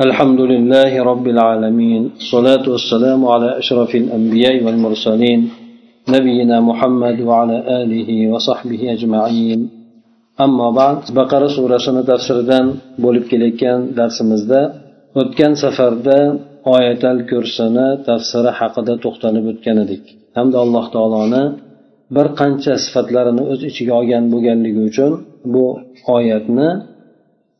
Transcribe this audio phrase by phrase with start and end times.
[0.00, 5.40] الحمد لله رب العالمين الصلاة والسلام على أشرف الأنبياء والمرسلين
[6.08, 9.60] نبينا محمد وعلى آله وصحبه أجمعين
[10.40, 12.66] أما بعد بقرة سورة سنة تفسيردان
[13.02, 14.62] بولب كليكان درس مزدا
[15.20, 16.18] o'tgan safarda
[16.74, 20.04] oyatal kursini tafsiri haqida to'xtalib o'tgan edik
[20.36, 21.44] hamda alloh taoloni
[22.16, 25.12] bir qancha sifatlarini o'z ichiga olgan bo'lganligi uchun
[25.54, 25.64] bu
[26.16, 26.68] oyatni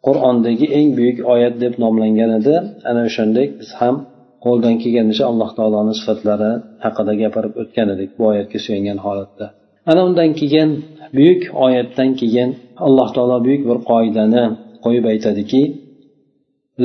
[0.07, 2.55] qur'ondagi eng buyuk oyat deb nomlangan edi
[2.89, 3.95] ana o'shandek biz ham
[4.45, 6.51] qo'ldan kelganicha alloh taoloni sifatlari
[6.85, 9.45] haqida gapirib o'tgan edik bu oyatga suyangan holatda
[9.91, 10.69] ana undan keyin
[11.17, 12.49] buyuk oyatdan keyin
[12.85, 14.43] alloh taolo buyuk bir qoidani
[14.85, 15.63] qo'yib aytadiki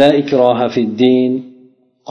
[0.00, 1.32] لا إكراه في الدين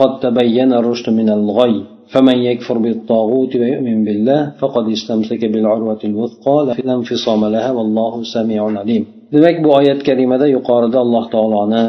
[0.00, 1.74] قد تبين الرشد من الغي
[2.12, 6.56] فمن يكفر بالطاغوت ويؤمن بالله فقد استمسك بالعروة الوثقى
[6.88, 11.83] لا انفصام لها والله سميع عليم demak bu oyat karimada yuqorida alloh taoloni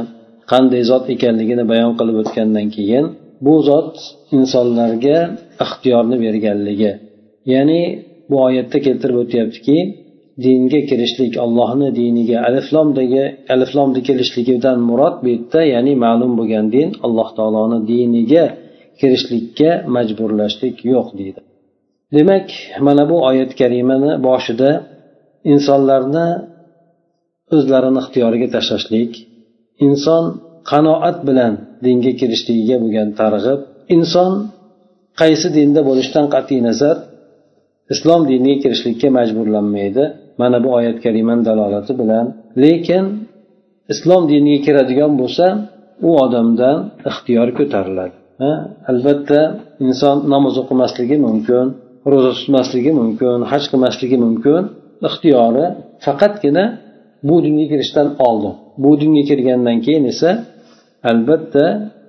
[0.52, 3.04] qanday zot ekanligini bayon qilib o'tgandan keyin
[3.46, 3.94] bu zot
[4.38, 5.18] insonlarga
[5.64, 6.92] ixtiyorni berganligi.
[7.52, 7.80] Ya'ni
[8.30, 9.78] bu oyatda keltirib o'tyaptiki
[10.44, 17.28] dinga kirishlik allohni diniga aliflomdagi aliflomda kelishligidan murod bu yerda ya'ni ma'lum bo'lgan din alloh
[17.38, 18.44] taoloni diniga
[19.00, 21.40] kirishlikka majburlashlik yo'q deydi.
[22.16, 22.48] Demak
[22.86, 24.70] mana bu oyat karimani boshida
[25.52, 26.26] insonlarni
[27.56, 29.12] o'zlarini ixtiyoriga tashlashlik
[29.86, 30.24] inson
[30.70, 31.52] qanoat bilan
[31.84, 33.60] dinga kirishligiga bo'lgan targ'ib
[33.96, 34.32] inson
[35.20, 36.96] qaysi dinda bo'lishidan qat'iy nazar
[37.94, 40.04] islom diniga kirishlikka majburlanmaydi.
[40.40, 42.24] Mana bu oyat karimani dalolati bilan.
[42.62, 43.04] Lekin
[43.92, 45.46] islom diniga kiradigan bo'lsa
[46.08, 46.76] u odamdan
[47.10, 48.16] ixtiyor ko'tariladi.
[48.90, 49.40] Albatta
[49.86, 51.66] inson namoz o'qimasligi mumkin
[52.12, 54.62] ro'za tutmasligi mumkin haj qilmasligi mumkin.
[55.08, 55.64] Ixtiyori
[56.04, 56.64] faqatgina
[57.28, 60.30] bu dinga kirishdan oldin bu dinga kirgandan keyin esa
[61.10, 61.64] albatta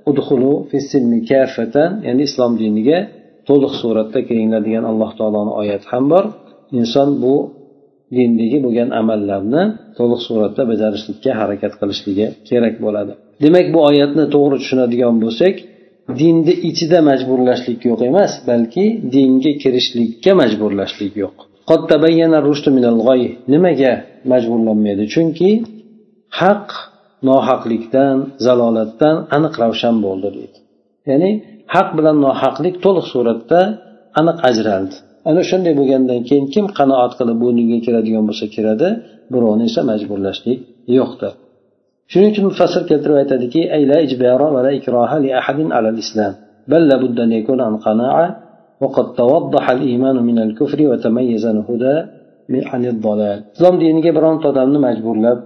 [0.10, 0.54] udhulu
[2.08, 3.00] ya'ni islom diniga
[3.50, 6.26] to'liq suratda kiringlar degan alloh taoloni oyati ham bor.
[6.80, 7.36] Inson bu
[8.18, 9.64] dindagi bo'lgan amallarni
[9.98, 13.12] to'liq suratda bajarishlikka harakat qilishligi kerak bo'ladi.
[13.44, 15.56] Demak bu oyatni to'g'ri tushunadigan bo'lsak
[16.20, 18.86] dinni ichida majburlashlik yo'q emas balki
[19.16, 21.36] dinga kirishlikka majburlashlik yo'q.
[23.54, 23.94] Nimaga
[24.32, 25.04] majburlanmaydi?
[25.14, 25.50] Chunki
[26.40, 26.66] haq
[27.30, 28.16] nohaqlikdan
[28.46, 30.58] zalolatdan aniq ravshan bo'ldi deydi.
[31.10, 31.30] Ya'ni
[31.76, 33.60] haq bilan nohaqlik to'liq suratda
[34.20, 34.96] aniq ajraldi.
[35.30, 38.88] Ana shunday bo'lgandan keyin kim qanoat qilib bo'yniga kiradigan bo'lsa kiradi?
[39.34, 40.60] Birovni esa majburlashlik
[40.98, 41.34] yo'qdir.
[42.12, 43.62] Shuning uchun mufassir keltirib aytadiki
[48.81, 51.97] بل لابد أن يكون عن قناعة وقد توضح الإيمان من الكفر وتميز الهدى
[52.51, 55.39] عن الضلال islom diniga bironta odamni majburlab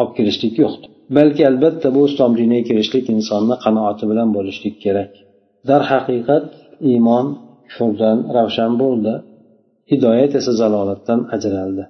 [0.00, 5.10] olib kirishlik yo'qdir balki albatta bu islom diniga kirishlik insonni qanoati bilan bo'lishlik kerak
[5.70, 6.44] darhaqiqat
[6.90, 7.26] iymon
[7.68, 9.12] kufrdan ravshan bo'ldi
[9.90, 11.84] hidoyat esa zalolatdan ajraldi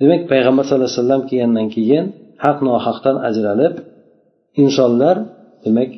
[0.00, 2.04] demak payg'ambar sallallohu alayhi vasallam kelgandan keyin
[2.44, 3.74] haq nohaqdan ajralib
[4.62, 5.16] insonlar
[5.64, 5.90] demak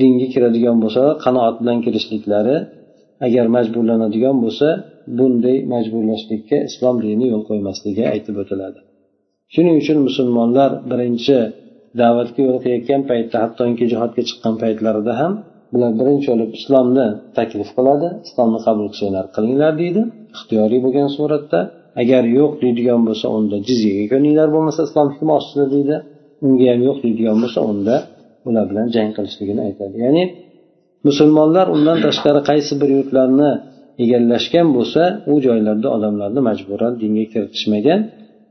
[0.00, 2.56] dinga kiradigan bo'lsa qanoat bilan kirishliklari
[3.25, 4.67] agar majburlanadigan bo'lsa
[5.17, 8.79] bunday majburlashlikka islom dini yo'l qo'ymasligi aytib o'tiladi.
[9.53, 11.37] Shuning uchun musulmonlar birinchi
[12.01, 15.33] da'vatga yo'l qo'yayotgan paytda hattoki jihodga chiqqan paytlarida ham
[15.73, 17.07] bular birinchi bo'lib islomni
[17.37, 20.01] taklif qiladi islomni qabul qilsanglar qilinglar deydi.
[20.35, 21.59] Ixtiyoriy bo'lgan suratda
[22.01, 25.95] agar yo'q deydigan bo'lsa unda jizyaga ko'ninglar bo'lmasa islom hukmi ostida deydi.
[26.45, 27.95] Unga ham yo'q deydigan bo'lsa unda
[28.47, 29.95] ular bilan jang qilishligini aytadi.
[30.05, 30.23] Ya'ni
[31.08, 33.50] musulmonlar undan tashqari qaysi bir yurtlarni
[34.04, 35.02] egallashgan bo'lsa
[35.32, 38.00] u joylarda odamlarni majburan dinga kiritishmagan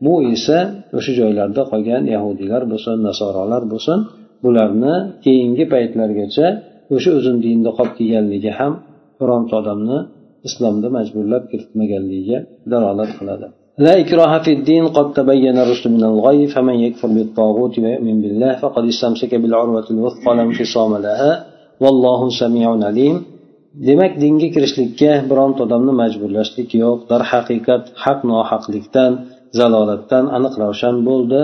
[0.05, 0.57] bu esa
[0.97, 3.99] o'sha joylarda qolgan yahudiylar bo'lsin nasorolar bo'lsin
[4.43, 4.95] bularni
[5.25, 6.47] keyingi paytlargacha
[6.95, 8.73] o'sha o'zini dinida qolib kelganligi ham
[9.19, 9.97] bironta odamni
[10.47, 12.37] islomda majburlab kiritmaganligiga
[12.71, 13.49] dalolat qiladi
[13.85, 18.83] لا إكراه في الدين قد تبين الرشد من الغي فمن يكفر بالطاغوت ويؤمن بالله فقد
[18.93, 21.31] استمسك بالعروة الوثقى لا انفصام لها
[21.84, 23.16] vallohu samiun alim.
[23.88, 26.98] Demak dinga kirishlikka bironta odamni majburlashlik yo'q.
[27.10, 29.12] Darhaqiqat haq nohaqlikdan
[29.58, 31.40] zalolatdan aniq ravshan bo'ldi.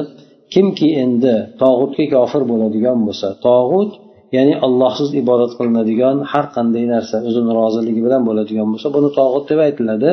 [0.54, 3.90] Kimki endi tog'utga kofir bo'ladigan bo'lsa tog'ut
[4.36, 9.60] ya'ni allohsiz ibodat qilinadigan har qanday narsa o'zini roziligi bilan bo'ladigan bo'lsa buni tog'ut deb
[9.66, 10.10] aytiladi.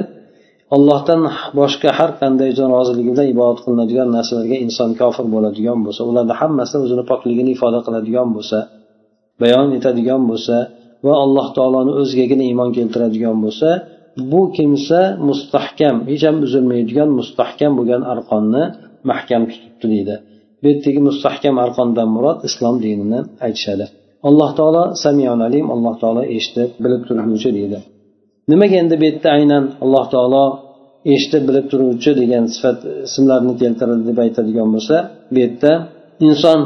[0.76, 1.22] Allohdan
[1.60, 7.04] boshqa har qanday roziligi bilan ibodat qilinadigan narsalarga inson kofir bo'ladigan bo'lsa ularni hammasi o'zini
[7.12, 8.58] pokligini ifoda qiladigan bo'lsa
[9.42, 10.56] bayon etadigan bo'lsa
[11.06, 13.70] va alloh taoloni o'zigagina iymon keltiradigan bo'lsa
[14.32, 15.00] bu kimsa
[15.30, 18.64] mustahkam hech ham uzilmaydigan mustahkam bo'lgan arqonni
[19.10, 20.16] mahkam tutibdi deydi.
[20.62, 23.86] Bu yerdagi mustahkam arqondan murod islom dinini aytishadi.
[24.28, 27.78] Alloh taolo samion alim alloh taolo eshitib bilib turguvchi deydi.
[28.52, 30.46] Nimaga endi bu yerda aynan alloh taolo
[31.14, 32.78] eshitib bilib turuvchi degan sifat
[33.08, 34.96] ismlarni keltiradi deb aytadigan bo'lsa
[35.34, 35.72] bu yerda
[36.28, 36.60] inson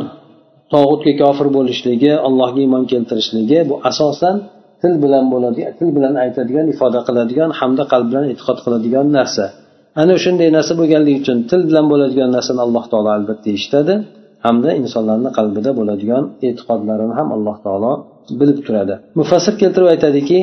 [0.72, 4.36] tog'utga kofir bo'lishligi allohga iymon keltirishligi bu asosan
[4.82, 9.44] til bilan bo'ladigan til bilan aytadigan ifoda qiladigan hamda qalb bilan e'tiqod qiladigan narsa
[10.02, 13.94] ana shunday narsa bo'lganligi uchun til bilan bo'ladigan narsani alloh taolo albatta eshitadi
[14.46, 17.92] hamda insonlarni qalbida bo'ladigan e'tiqodlarini ham alloh taolo
[18.40, 20.40] bilib turadi mufassir keltirib aytadiki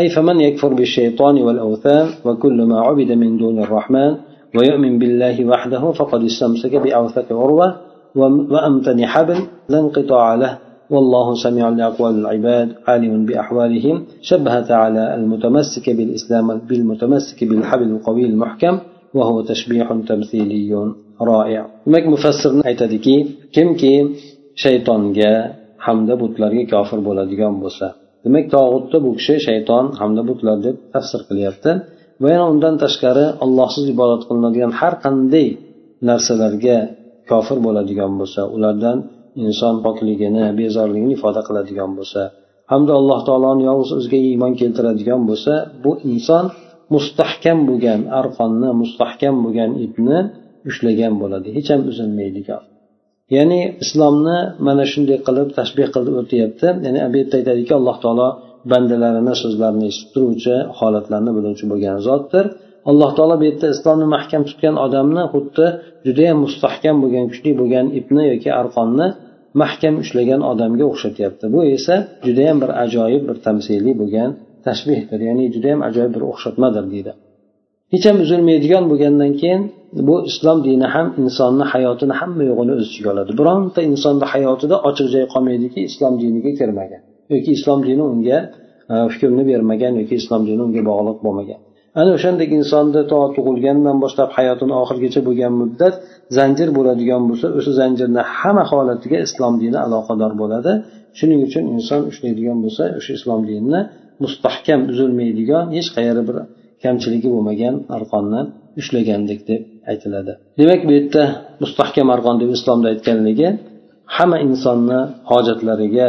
[0.00, 4.12] أي فمن يكفر بالشيطان والأوثان وكل ما عبد من دون الرحمن
[4.56, 7.68] ويؤمن بالله وحده فقد استمسك بأوثق عروة
[8.15, 9.39] وأمتن حبل
[9.69, 10.57] لا انقطاع له
[10.89, 18.75] والله سميع لأقوال العباد عالم بأحوالهم شبه تعالى المتمسك بالإسلام بالمتمسك بالحبل القوي المحكم
[19.13, 23.15] وهو تشبيح تمثيلي رائع demak mufassirni aytadiki
[23.55, 23.93] kimki
[24.63, 25.31] shaytonga
[25.85, 27.87] hamda butlarga kofir bo'ladigan bo'lsa
[28.25, 31.71] demak tog'utda bu kishi shayton hamda butlar deb tafsir qilyapti
[32.21, 35.47] va yana undan tashqari allohsiz ibodat qilinadigan har qanday
[36.09, 36.77] narsalarga
[37.31, 38.97] kofir bo'ladigan bo'lsa ulardan
[39.45, 42.21] inson pokligini bezorligini ifoda qiladigan bo'lsa
[42.71, 45.53] hamda alloh taoloni yolg'iz o'ziga iymon keltiradigan bo'lsa
[45.83, 46.45] bu inson
[46.93, 50.19] mustahkam bo'lgan arqonni mustahkam bo'lgan ipni
[50.69, 51.47] ushlagan bo'ladi.
[51.57, 52.61] Hech ham uzilmaydigan
[53.35, 54.37] ya'ni islomni
[54.67, 56.67] mana shunday qilib tashbeh qilib o'tyapti.
[56.85, 58.27] Ya'ni bu yerda aytadiki alloh taolo
[58.71, 62.45] bandalarini so'zlarini eshitib turuvchi holatlarni biluvchi bo'lgan zotdir.
[62.89, 65.65] Alloh taolo bu yerda islomni mahkam tutgan odamni xuddi
[66.07, 69.07] judayam mustahkam bo'lgan kuchli bo'lgan ipni yoki arqonni
[69.61, 71.45] mahkam ushlagan odamga o'xshatyapti.
[71.55, 71.95] Bu esa
[72.27, 74.29] judayam bir ajoyib bir tamsiliy bo'lgan
[74.67, 77.11] tashbihdir ya'ni judayam ajoyib bir o'xshatmadir deydi.
[77.93, 79.61] Hech ham uzilmaydigan bo'lgandan keyin
[80.07, 83.31] bu islom dini ham insonni hayotini hamma yo'g'ini o'z ichiga oladi.
[83.39, 87.01] Bironta insonni hayotida ochiq joy qolmaydiki islom diniga kirmagan
[87.33, 88.39] yoki islom dini unga
[89.11, 91.59] fikrni hukmni bermagan yoki islom dini unga bog'liq bo'lmagan.
[91.99, 95.93] Ana o'shandek insonni to tug'ilgandan boshlab hayotini oxirigacha bo'lgan muddat
[96.37, 100.71] zanjir bo'ladigan bo'lsa o'sha zanjirni hamma holatiga islom dini aloqador bo'ladi.
[101.19, 103.81] Shuning uchun inson ushlaydigan bo'lsa o'sha islom dinini
[104.23, 106.37] mustahkam uzilmaydigan hech qayeri bir
[106.83, 108.41] kamchiligi bo'lmagan arqonni
[108.79, 109.61] ushlagandek deb
[109.91, 110.31] aytiladi.
[110.59, 111.23] Demak bu yerda
[111.63, 113.47] mustahkam arqon deb islomda aytganligi
[114.15, 114.99] hamma insonni
[115.31, 116.07] hojatlariga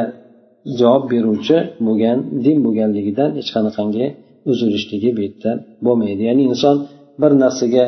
[0.81, 1.57] javob beruvchi
[1.87, 4.07] bo'lgan din bo'lganligidan hech qanaqangi
[4.52, 5.52] uzilishligi bu yerda
[5.86, 6.76] bo'lmaydi ya'ni inson
[7.22, 7.86] bir narsaga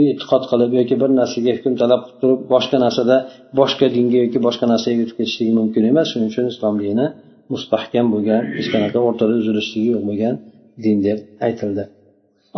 [0.00, 3.16] e'tiqod qilib yoki bir narsaga hukm talab qilib turib boshqa narsada
[3.60, 7.06] boshqa dinga yoki boshqa narsaga o'tib ketishligi mumkin emas shuning uchun islom dini
[7.52, 10.34] mustahkam bo'lgan hech qanaqa o'rtada uzilishligi yo'q bo'lgan
[10.84, 11.18] din deb
[11.48, 11.84] aytildi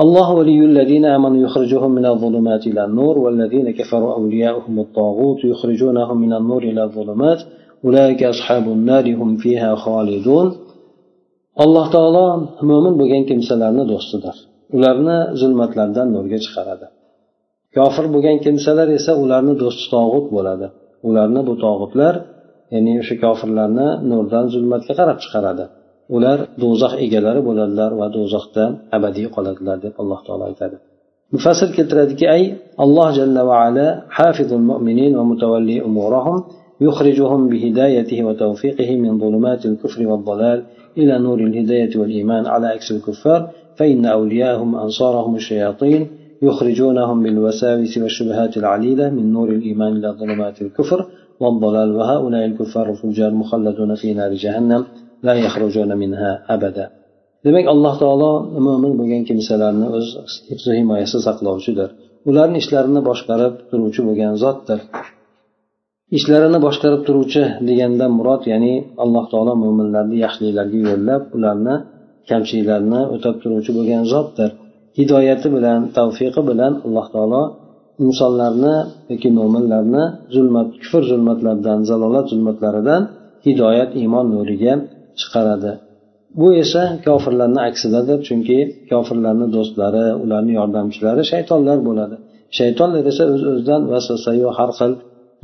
[0.05, 6.33] الله ولي الذين آمنوا يخرجهم من الظلمات إلى النور والذين كفروا أولياؤهم الطاغوت يخرجونهم من
[6.33, 7.41] النور إلى الظلمات
[7.85, 10.47] أولئك أصحاب النار هم فيها خالدون
[11.65, 12.27] alloh taolo
[12.71, 14.37] mo'min bo'lgan kimsalarni do'stidir
[14.77, 16.87] ularni zulmatlardan nurga chiqaradi
[17.77, 20.67] kofir bo'lgan kimsalar esa ularni do'sti tog'ut bo'ladi
[21.09, 22.15] ularni bu tog'utlar
[22.75, 25.65] ya'ni o'sha kofirlarni nurdan zulmatga qarab chiqaradi
[26.17, 28.65] ular do'zax egalari bo'ladilar va do'zaxda
[28.97, 30.77] abadiy qoladilar deb alloh taolo aytadi
[31.35, 32.43] mufassir keltiradiki ay
[32.85, 33.87] alloh jalla va ala
[34.19, 36.39] hafizul mu'minin va mutavalli umurahum
[36.89, 40.59] يخرجهم بهدايته وتوفيقه من ظلمات الكفر والضلال
[40.99, 46.07] إلى نور الهداية والإيمان على عكس الكفار فإن أولياءهم أنصارهم الشياطين
[46.43, 51.07] يخرجونهم بالوساوس والشبهات العليلة من نور الإيمان إلى ظلمات الكفر
[51.41, 54.85] والضلال وهؤلاء الكفار الفجار مخلدون في نار جهنم
[55.23, 56.91] لا يخرجون منها أبدا
[57.45, 58.33] demak alloh taolo
[58.67, 60.07] mo'min bo'lgan kimsalarni o'z
[60.51, 61.89] hifzi himoyasi saqlovchidir
[62.31, 64.79] ularni ishlarini boshqarib turuvchi bo'lgan zotdir
[66.18, 71.76] Ishlarini boshqarib turuvchi degandan murod ya'ni alloh taolo mo'minlarni yaxshiliklarga yo'llab ularni
[72.30, 74.50] kamchiliklarni o'tab turuvchi bo'lgan zotdir.
[75.00, 77.42] Hidoyati bilan tavfiqi bilan alloh taolo
[78.06, 78.76] insonlarni
[79.12, 80.04] yoki mo'minlarni
[80.36, 83.02] zulmat kufr zulmatlaridan zalolat zulmatlaridan
[83.46, 84.74] hidoyat iymon nuriga
[85.20, 85.72] chiqaradi.
[86.40, 88.58] Bu esa kofirlarni aksidadir chunki
[88.92, 92.16] kofirlarni do'stlari ularni yordamchilari shaytonlar bo'ladi.
[92.58, 94.94] Shaytonlar esa o'z öz o'zidan vasvasayu har xil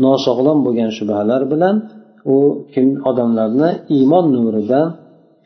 [0.05, 1.75] nosog'lom bo'lgan shubhalar bilan
[2.33, 2.37] u
[2.73, 4.87] kim odamlarni iymon nuridan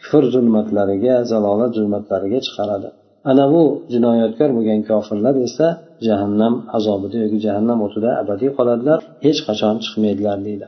[0.02, 2.90] kufr zulmatlariga zalolat zulmatlariga chiqaradi.
[3.30, 3.62] Ana bu
[3.94, 5.68] jinoyatkor bo'lgan kofirlar esa
[6.08, 10.66] jahannam azobida yoki jahannam o'tida abadiy qoladilar hech qachon chiqmaydilar deydi.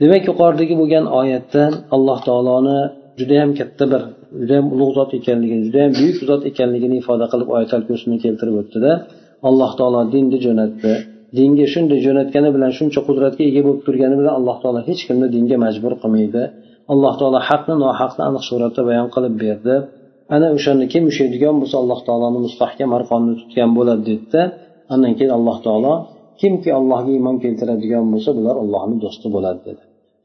[0.00, 1.62] Demak yuqoridagi bo'lgan oyatda
[1.94, 2.78] alloh taoloni
[3.20, 4.02] judayam katta bir
[4.40, 7.82] judayam ulug' zot ekanligini judayam buyuk zot ekanligini ifoda qilib oyat al
[8.24, 8.92] keltirib o'tdida
[9.48, 10.92] alloh taolo dinni jo'natdi.
[11.38, 15.56] Dinga shunday jo'natgani bilan shuncha qudratga ega bo'lib turgani bilan alloh taolo hech kimni dinga
[15.64, 16.42] majbur qilmaydi.
[16.92, 19.74] Alloh taolo haqni nohaqni aniq suratda bayon qilib berdi.
[20.34, 24.42] Ana o'shani kim ushlaydigan bo'lsa alloh taoloni mustahkam arqonini tutgan bo'ladi dedida
[24.92, 25.94] andan keyin alloh taolo
[26.40, 29.82] kimki allohga iymon keltiradigan bo'lsa bular allohni do'sti bo'ladi dedi.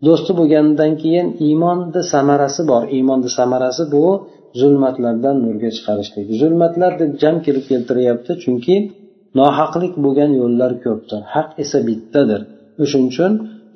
[0.08, 2.84] Do'sti bo'lgandan keyin iymonni samarasi bor.
[2.98, 4.06] Iymonni samarasi bu
[4.62, 6.26] zulmatlardan nurga chiqarishlik.
[6.42, 8.76] Zulmatlar deb jam kelib keltiryapti chunki
[9.40, 11.22] nohaqlik bo'lgan yo'llar ko'pdir.
[11.34, 12.42] Haq esa bittadir.
[12.84, 13.32] O'shaning uchun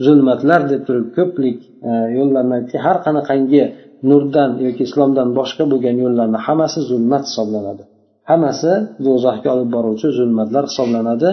[0.05, 1.57] zulmatlar deb turib ko'plik
[1.89, 3.63] e, yo'llarni aytdi har qanaqangi
[4.09, 7.83] nurdan yoki islomdan boshqa bo'lgan yo'llarni hammasi zulmat hisoblanadi.
[8.31, 8.71] Hammasi
[9.05, 11.29] do'zaxga olib boruvchi zulmatlar hisoblanadi.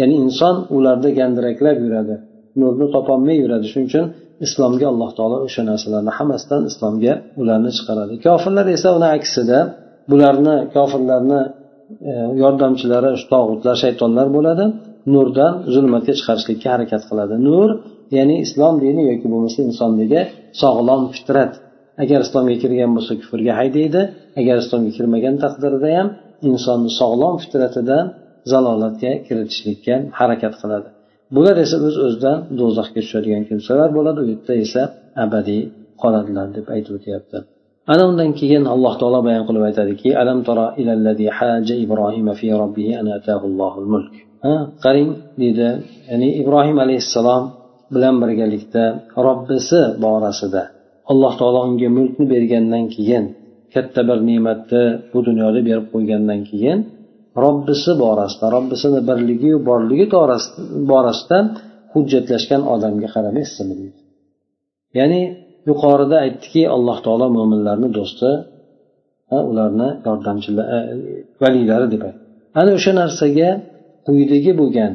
[0.00, 2.14] Ya'ni inson ularda gandiraklab yuradi
[2.60, 3.66] nurni topolmay yuradi.
[3.72, 4.06] Shuning uchun
[4.46, 8.14] islomga alloh taolo o'sha narsalarni hammasidan islomga ularni chiqaradi.
[8.26, 9.58] Kofirlar esa uni aksida
[10.10, 11.40] bularni kofirlarni
[12.42, 14.64] yordamchilari yordamchilari tog'utlar shaytonlar bo'ladi.
[15.14, 17.34] Nurdan zulmatga chiqarishlikka harakat qiladi.
[17.48, 17.68] Nur
[18.16, 20.20] ya'ni islom dini yoki bo'lmasa insondagi
[20.62, 21.52] sog'lom fitrat.
[22.02, 24.02] Agar islomga kirgan bo'lsa kufrga haydaydi
[24.40, 26.08] agar islomga kirmagan taqdirda ham
[26.50, 28.04] insonni sog'lom fitratidan
[28.52, 30.88] zalolatga kiritishlikka harakat qiladi.
[31.36, 34.82] Bular esa o'z öz o'zidan do'zaxga tushadigan kimsalar bo'ladi u yerda esa
[35.24, 35.62] abadiy
[36.02, 37.38] qoladilar deb aytib o'tyapti.
[37.92, 42.92] Ana undan keyin alloh taolo bayon qilib aytadiki alam tara ilallazi haja ibrohima fi robbihi
[43.00, 44.12] an atahullohul mulk?
[44.44, 45.10] Ha qarang
[45.40, 45.68] deydi
[46.10, 47.42] ya'ni ibrohim alayhissalom
[47.94, 48.84] bilan birgalikda
[49.26, 50.62] robbisi borasida
[51.12, 53.24] alloh taolo unga mulkni bergandan keyin
[53.74, 54.82] katta bir ne'matni
[55.12, 56.78] bu dunyoda berib qo'ygandan keyin
[57.44, 60.06] robbisi borasida robbisini birligiyu borligi
[60.90, 61.38] borasida
[61.92, 63.98] hujjatlashgan odamga qaramaysizmi deydi
[64.98, 65.20] ya'ni
[65.68, 68.30] yuqorida aytdiki alloh taolo mo'minlarni do'sti
[69.30, 70.78] va ularni yordamchilari e,
[71.42, 72.20] valiylari deb aytdi.
[72.60, 73.48] Ana o'sha narsaga
[74.06, 74.92] quyidagi bo'lgan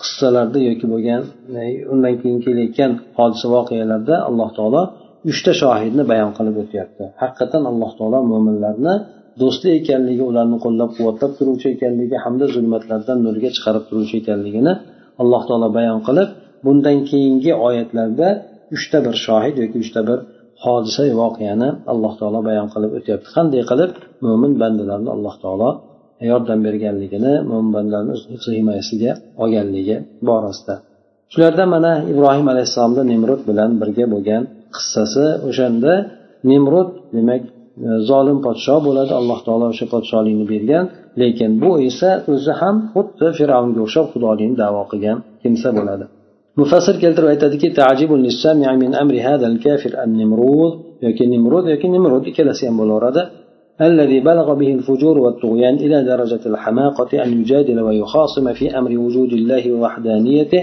[0.00, 1.20] qissalarda yoki bo'lgan
[1.60, 4.82] e, undan keyin kelayotgan hodisa voqealarda alloh taolo
[5.30, 7.04] uchta shohidni bayon qilib o'tyapti.
[7.22, 8.94] Haqiqatdan alloh taolo mo'minlarni
[9.40, 14.72] do'sti ekanligi ularni qo'llab quvvatlab turuvchi ekanligi hamda zulmatlardan nurga chiqarib turuvchi ekanligini
[15.22, 16.28] alloh taolo bayon qilib
[16.66, 18.28] bundan keyingi oyatlarda
[18.76, 20.18] uchta bir shohid yoki uchta bir
[20.64, 23.28] hodisa voqeani alloh taolo bayon qilib o'tyapti.
[23.36, 23.92] Qanday qilib?
[24.24, 25.70] Mo'min bandalarni alloh taolo
[26.30, 29.96] yordam berganligini mo'min bandalarni o'z himoyasiga olganligi
[30.28, 30.74] borasida.
[31.32, 34.42] Shulardan mana ibrohim alayhissalomni nimrud bilan birga bo'lgan
[34.76, 35.92] qissasi o'shanda
[36.50, 37.50] nimrud demak e,
[38.10, 40.84] zolim podshoh bo'ladi alloh taolo o'sha podshohlikni bergan
[41.22, 46.04] lekin bu esa o'zi ham xuddi fir'avnga o'xshab xudolikni davo qilgan kimsa bo'ladi.
[46.60, 47.68] Mufassir keltirib aytadiki
[48.82, 50.72] min amri hadal kafir an nimrud
[51.06, 53.24] yoki nimrud yoki nimrud ikkalasi ham bo'laveradi
[53.90, 59.72] الذي بلغ به الفجور والطغيان إلى درجة الحماقة أن يجادل ويخاصم في أمر وجود الله
[59.72, 60.62] ووحدانيته.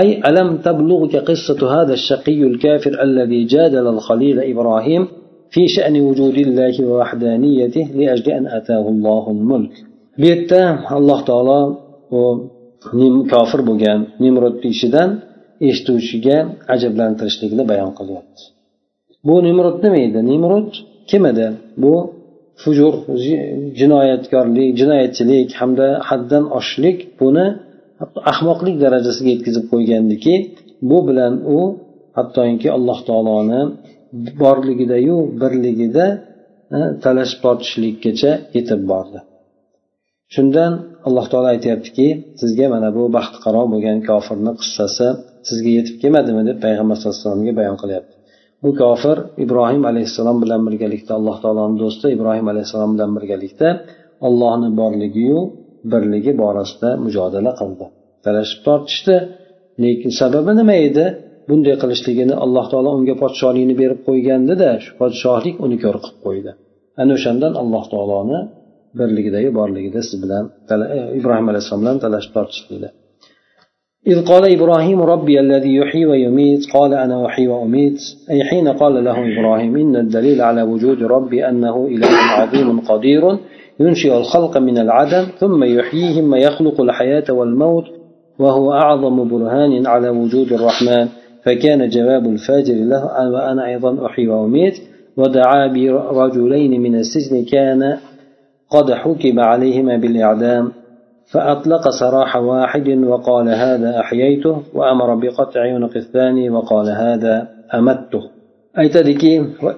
[0.00, 5.02] أي ألم تبلغك قصة هذا الشقي الكافر الذي جادل الخليل إبراهيم
[5.50, 9.74] في شأن وجود الله ووحدانيته لأجل أن أتاه الله الملك؟
[10.88, 11.60] alloh taolo
[12.10, 12.55] u
[13.32, 15.10] kofir bo'lgan nimrodni ishidan
[15.68, 16.36] eshituvchiga
[16.74, 18.42] ajablantirishlikni bayon qilyapti.
[19.26, 20.20] Bu nimrod nima edi?
[20.32, 20.70] Nimrod
[21.10, 21.46] kim edi?
[21.82, 21.94] Bu
[22.62, 22.94] fujur
[23.80, 27.46] jinoyatkorlik jinoyatchilik hamda haddan oshishlik buni
[28.32, 30.34] ahmoqlik darajasiga yetkazib qo'ygandiki
[30.90, 31.58] bu bilan u
[32.18, 33.60] hattoki alloh taoloni
[34.42, 36.06] borligidayu birligida
[36.76, 39.18] e, talashib tortishlikkacha yetib bordi.
[40.34, 40.72] Shundan
[41.06, 42.06] alloh taolo aytyaptiki
[42.40, 45.06] sizga mana bu baxtiqaro bo'lgan kofirni qissasi
[45.48, 48.14] sizga yetib kelmadimi deb payg'ambar sallallohu alayhi vasallamga bayon qilyapti.
[48.62, 53.68] Bu kofir ibrohim alayhissalom bilan birgalikda alloh taoloni do'sti ibrohim alayhissalom bilan birgalikda
[54.28, 55.40] ollohni borligiyu
[55.92, 57.84] birligi borasida mujodala qildi.
[58.24, 59.16] Talashib tortishdi.
[59.82, 61.04] Lekin sababi nima edi?
[61.48, 66.50] Bunday qilishligini alloh taolo unga podshohlikni berib qo'ygandida shu podshohlik uni ko'r qilib qo'ydi.
[67.00, 68.38] Ana o'shandan alloh taoloni
[68.98, 70.44] birligidagi borligida siz bilan
[71.18, 72.90] ibrohim alayhissalom bilan talashib tortishlikda
[74.12, 77.98] إذ قال إبراهيم ربي الذي يحيي ويميت قال أنا أحيي وأميت.
[78.30, 83.22] أي حين قال له إبراهيم إن الدليل على وجود ربي أنه إله عظيم قدير
[83.80, 87.84] ينشئ الخلق من العدم ثم يحييهم ويخلق الحياة والموت
[88.38, 91.06] وهو أعظم برهان على وجود الرحمن.
[91.44, 93.02] فكان جواب الفاجر له
[93.34, 94.76] وأنا أيضا أحيي وأميت.
[95.16, 95.66] ودعا
[96.12, 97.80] برجلين من السجن كان
[98.69, 100.71] قد حكم عليهما بالإعدام
[101.31, 108.23] فأطلق سراح واحد وقال هذا أحييته وأمر بقطع عنق الثاني وقال هذا أمته
[108.79, 109.33] aytadiki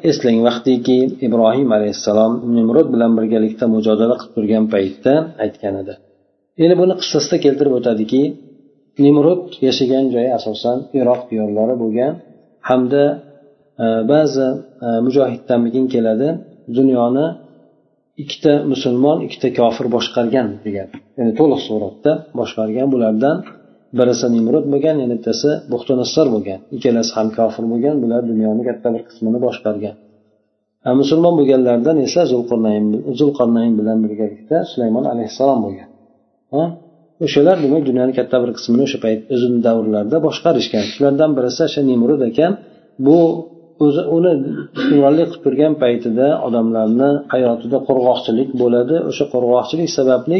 [0.09, 5.13] eslang vaqtiki ibrohim alayhissalom nimrod bilan birgalikda mujodala qilib turgan paytda
[5.43, 5.93] aytgan edi
[6.63, 8.23] endi buni qissasida keltirib o'tadiki
[9.05, 12.13] nimrud yashagan joyi asosan iroq diyorlari bo'lgan
[12.69, 13.03] hamda
[13.83, 14.47] e, ba'zi
[14.85, 16.27] e, mujohidlarmikin keladi
[16.77, 17.25] dunyoni
[18.22, 20.88] ikkita musulmon ikkita kofir boshqargan degan.
[21.18, 23.36] Ya'ni to'liq suratda boshqargan bulardan
[23.98, 26.60] birisi nimrud bo'lgan yana bittasi buxtinassar bo'lgan.
[26.76, 29.94] Ikkalasi ham kofir bo'lgan bular dunyoni katta bir qismini boshqargan.
[31.00, 32.84] Musulmon bo'lganlardan esa zulqarnayn
[33.20, 35.88] zulqarnayn bilan birgalikda sulaymon alayhissalom bo'lgan.
[37.24, 40.84] O'shalar demak dunyoni katta bir qismini o'sha payt o'zini davrlarida boshqarishgan.
[40.92, 42.52] Shulardan birisi o'sha nimrud ekan.
[43.06, 43.18] Bu
[43.84, 44.32] o'zi uni
[44.78, 48.96] hukmronlik qilib turgan paytida odamlarni hayotida qurg'oqchilik bo'ladi.
[49.10, 50.38] O'sha qurg'oqchilik sababli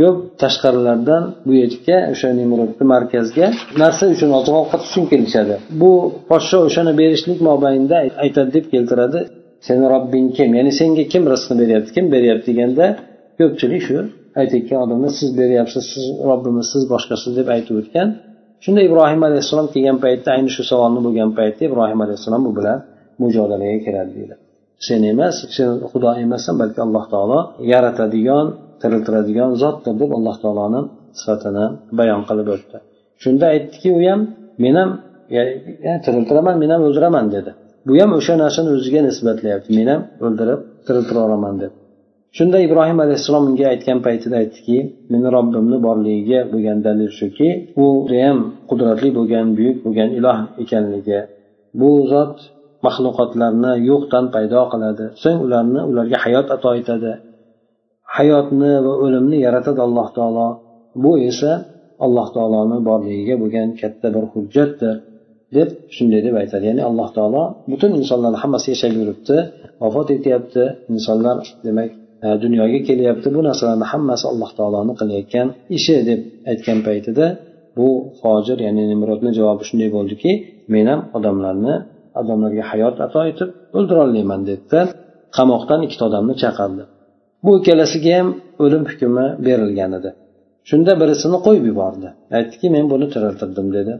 [0.00, 3.46] ko'p tashqarilardan bu yerga o'sha nimrudni markazga
[3.82, 5.54] narsa uchun oziq ovqat uchun kelishadi.
[5.80, 5.90] Bu
[6.30, 9.20] podsho o'shani berishlik mobaynida aytadi deb keltiradi.
[9.68, 10.50] Seni robbing kim?
[10.58, 11.90] Ya'ni senga kim rizqni beryapti?
[11.96, 12.86] Kim beryapti deganda
[13.38, 13.98] ko'pchilik shu
[14.40, 18.08] aytayotgan odamlar siz beryapsiz siz robbimiz siz boshqasiz deb aytib o'tgan
[18.64, 22.78] shunda ibrohim alayhissalom kelgan paytda ayni shu savolni bo'lgan paytda ibrohim alayhissalom bu bilan
[23.22, 24.34] mujodalaga kiradi deydi.
[24.86, 27.38] Sen emas sen xudo emassan balki alloh taolo
[27.72, 28.46] yaratadigan
[28.82, 30.80] tiriltiradigan zotdir deb alloh taoloni
[31.18, 31.64] sifatini
[31.98, 32.76] bayon qilib o'tdi.
[33.22, 34.20] Shunda aytdiki u ham
[34.64, 34.90] men ham
[36.04, 37.50] tiriltiraman men ham o'ldiraman dedi.
[37.86, 39.68] Bu ham o'sha narsani o'ziga nisbatlayapti.
[39.78, 41.72] Men ham o'ldirib tiriltira olaman deb
[42.36, 44.78] shunda ibrohim alayhissalom unga aytgan paytida aytdiki
[45.12, 47.48] meni robbimni borligiga bo'lgan dalil shuki
[47.82, 48.38] u judayam
[48.70, 51.20] qudratli bo'lgan buyuk bo'lgan iloh ekanligi
[51.80, 52.36] bu zot
[52.86, 55.04] maxluqotlarni yo'qdan paydo qiladi.
[55.22, 57.12] So'ng ularni ularga hayot ato etadi.
[58.16, 60.48] Hayotni va o'limni yaratadi alloh taolo.
[61.02, 61.52] Bu esa
[62.06, 64.94] alloh taoloni borligiga bo'lgan katta bir hujjatdir
[65.56, 66.64] deb shunday deb aytadi.
[66.70, 69.36] Ya'ni alloh taolo butun insonlarni hammasi yashab yuribdi
[69.82, 70.62] vafot etyapti.
[70.94, 71.36] Insonlar
[71.66, 71.90] demak
[72.44, 77.26] dunyoga kelyapti bu narsalarni hammasi alloh taoloni qilayotgan ishi deb aytgan paytida
[77.78, 77.88] bu
[78.22, 80.32] hojir ya'ni nimrodni javobi shunday bo'ldiki
[80.74, 81.74] men ham odamlarni
[82.20, 84.80] odamlarga hayot ato etib o'ldirolmayman dedida
[85.36, 86.82] qamoqdan ikkita odamni chaqirdi.
[87.44, 88.28] Bu ikkalasiga ham
[88.64, 90.10] o'lim hukmi berilgan edi.
[90.68, 92.08] Shunda birisini qo'yib yubordi.
[92.38, 93.94] Aytdiki men buni tiriltirdim dedi.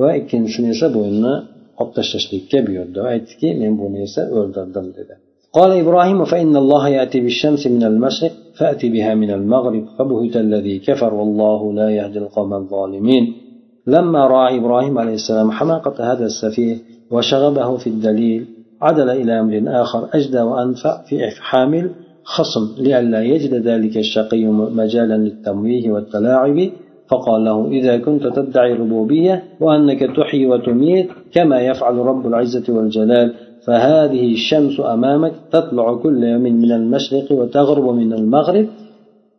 [0.00, 1.34] Va ikkinchisini esa bo'ynini
[1.80, 2.98] olib tashlashlikka buyurdi.
[3.04, 5.14] Va aytdiki men buni esa o'ldirdim dedi.
[5.52, 11.14] قال إبراهيم فإن الله يأتي بالشمس من المشرق فأتي بها من المغرب فبهت الذي كفر
[11.14, 13.32] والله لا يهدي القوم الظالمين.
[13.86, 16.76] لما رأى إبراهيم عليه السلام حماقة هذا السفيه
[17.10, 18.46] وشغبه في الدليل
[18.82, 21.90] عدل إلى أمر آخر أجدى وأنفع في حامل
[22.24, 26.70] خصم لئلا يجد ذلك الشقي مجالا للتمويه والتلاعب.
[27.10, 33.34] فقال له إذا كنت تدعي الربوبية وأنك تحيي وتميت كما يفعل رب العزة والجلال
[33.68, 38.66] فهذه الشمس أمامك تطلع كل يوم من المشرق وتغرب من المغرب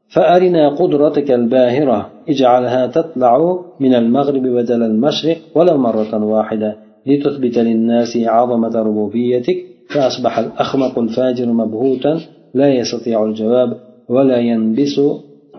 [0.10, 8.76] فأرنا قدرتك الباهرة اجعلها تطلع من المغرب بدل المشرق ولو مرة واحدة لتثبت للناس عظمة
[8.80, 9.58] ربوبيتك
[9.90, 12.20] فأصبح الأخمق الفاجر مبهوتا
[12.54, 13.78] لا يستطيع الجواب
[14.10, 15.02] ولا ينبس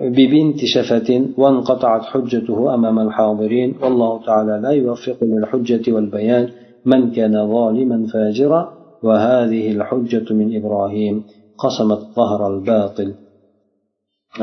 [0.01, 6.49] ببنت شفة وانقطعت حجته أمام الحاضرين والله تعالى لا يوفق للحجة والبيان.
[6.92, 8.62] من كان ظالما فاجرا
[9.04, 11.16] وهذه الحجة من إبراهيم
[11.64, 13.10] قسمت ظهر الباطل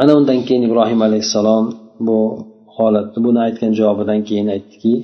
[0.02, 1.64] ana undan keyin ibrohim alayhissalom
[2.06, 2.18] bu
[2.76, 4.94] holatni buni aytgan javobidan keyin aytdiki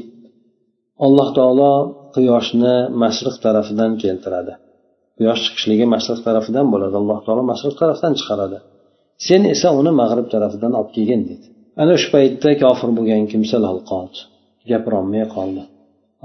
[1.07, 1.73] alloh taolo
[2.15, 4.53] quyoshni mashriq tarafidan keltiradi
[5.19, 8.59] quyosh chiqishligi mashriq tarafidan bo'ladi alloh taolo mashriq tarafdan chiqaradi
[9.27, 11.47] sen esa uni mag'rib tarafidan olib kelgin dedi
[11.83, 14.19] ana shu paytda kofir bo'lgan kimsa lol qoldi
[14.71, 15.63] gapirolmay qoldi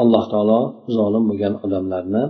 [0.02, 0.60] Alloh taolo
[0.96, 2.22] zolim bo'lgan odamlarni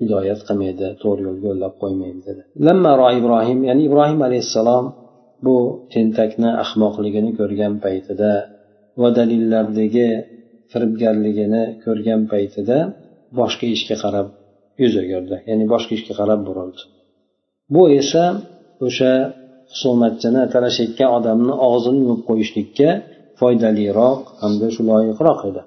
[0.00, 2.42] hidoyat qilmaydi to'g'ri yo'lga yo'llab qo'ymaydi dedi.
[2.66, 4.84] Lammaro ibrohim ya'ni ibrohim alayhissalom
[5.46, 5.56] bu
[5.94, 8.32] tentakni ahmoqligini ko'rgan paytida
[9.00, 10.08] va dalillardagi
[10.70, 12.78] firibgarligini ko'rgan paytida
[13.38, 14.26] boshqa ishga qarab
[14.82, 16.82] yuz o'girdi ya'ni boshqa ishga qarab burildi.
[17.74, 18.24] Bu esa
[18.86, 19.12] o'sha
[19.72, 22.88] husumatchini talashayotgan odamni og'zini yumib qo'yishlikka
[23.40, 25.62] foydaliroq hamda shu loyiqroq edi.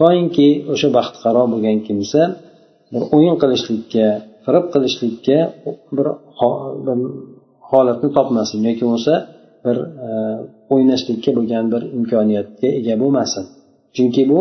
[0.00, 2.20] Toinki o'sha baxtiqaro bo'lgan kimsa
[2.92, 4.06] bir o'yin qilishlikka
[4.44, 5.38] firib qilishlikka
[5.96, 6.06] bir
[7.70, 9.14] holatni topmasin yoki bo'lmasa
[9.64, 9.76] bir
[10.06, 10.08] e,
[10.74, 13.44] o'ynashlikka bo'lgan bir imkoniyatga ega bo'lmasin.
[13.96, 14.40] Chunki bu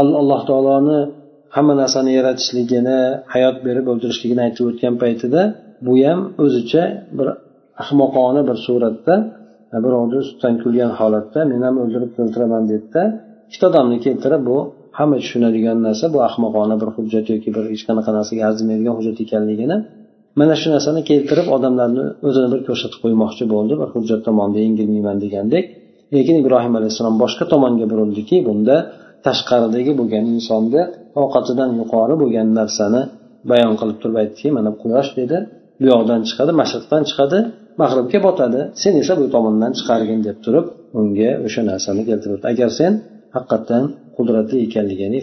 [0.00, 0.98] alloh taoloni
[1.56, 2.98] hamma narsani yaratishligini
[3.34, 5.42] hayot berib o'ldirishligini aytib o'tgan paytida
[5.86, 6.82] bu ham o'zicha
[7.18, 7.28] bir
[7.82, 9.14] ahmoqona bir suratda
[9.74, 13.02] e, birovni ustidan kulgan holatda men ham o'ldirib o'ldiraman dedida
[13.48, 14.58] ikkita odamni keltirib bu
[14.98, 19.76] hamma tushunadigan narsa bu ahmoqona bir hujjat yoki bir hech qanaqa narsaga arzimaydigan hujjat ekanligini
[20.40, 25.64] mana shu narsani keltirib odamlarni o'zini bir ko'rsatib qo'ymoqchi bo'ldi bir hujjat tomonida yengilmayman degandek.
[26.14, 28.76] Lekin ibrohim alayhissalom boshqa tomonga burildiki bunda
[29.26, 30.82] tashqaridagi bo'lgan insonni
[31.22, 33.02] ovqatidan yuqori bo'lgan narsani
[33.50, 35.36] bayon qilib turib aytdiki mana quyosh dedi.
[35.80, 37.38] Bu yoqdan chiqadi mashriqdan chiqadi
[37.80, 38.60] mag'ribga botadi.
[38.82, 40.66] Sen esa bu tomondan chiqargin deb turib
[41.00, 42.92] unga o'sha narsani keltirib agar sen
[43.34, 43.84] haqiqatdan
[44.16, 45.18] qudratli ekanligini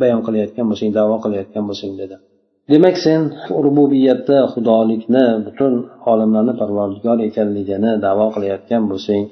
[0.00, 2.16] bayon qilayotgan bo'lsang davo qilayotgan bo'lsang dedi.
[2.72, 3.20] Demak sen
[3.64, 5.74] rububiyatda xudolikni butun
[6.12, 9.22] olamlarni parvardigor ekanligini davo qilayotgan bo'lsang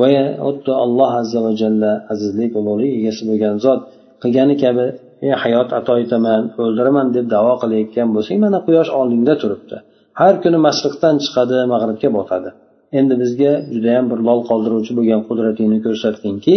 [0.00, 0.06] va
[0.44, 3.80] xuddi alloh azza va jalla azizlik ulug'lik egasi bo'lgan zot
[4.22, 4.86] qilgani kabi
[5.26, 9.76] ey hayot ato etaman o'ldiraman deb davo qilayotgan bo'lsang mana quyosh oldingda turibdi.
[10.20, 12.50] Har kuni mashriqdan chiqadi mag'ribga botadi.
[12.98, 16.56] Endi bizga judayam bir lol qoldiruvchi bo'lgan qudratingni ko'rsatdingki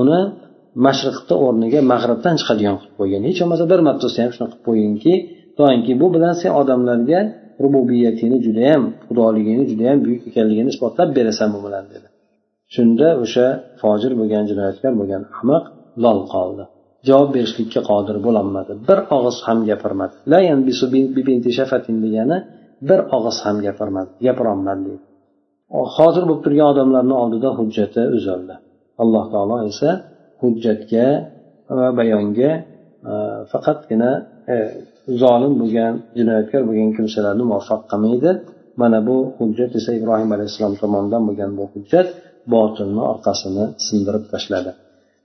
[0.00, 0.20] uni
[0.86, 3.20] mashriqni o'rniga mag'ribdan chiqadigan qilib qo'ygan.
[3.28, 5.14] Hech bo'lmasa bir marta bo'lsa ham shunaqa qilib qo'yginki
[5.60, 7.20] doimki bu bilan sen odamlarga
[7.62, 12.06] rububiyatingni judayam xudoligingni judayam buyuk ekanligini isbotlab berasan bu bilan dedi.
[12.74, 13.46] Shunda o'sha
[13.80, 15.64] fojir bo'lgan jinoyatkor bo'lgan ahmoq
[16.04, 16.64] lol qoldi.
[17.08, 20.14] Javob berishlikka qodir bo'lolmadi bir og'iz ham gapirmadi.
[22.04, 22.38] Degani
[22.88, 25.04] bir og'iz ham gapirmadi gapirolmadi deydi
[25.96, 28.54] hozir bo'lib turgan odamlarni oldida hujjati uzildi.
[29.02, 29.90] Alloh taolo esa
[30.42, 31.06] hujjatga
[31.78, 32.52] va bayonga
[33.10, 33.14] e,
[33.52, 34.10] faqatgina
[34.54, 34.56] e,
[35.22, 38.30] zolim bo'lgan jinoyatkor bo'lgan kimsalarni muvaffaq qilmaydi.
[38.82, 42.08] Mana bu hujjat esa ibrohim alayhissalom tomonidan bo'lgan bu hujjat
[42.54, 44.70] botilni orqasini sindirib tashladi.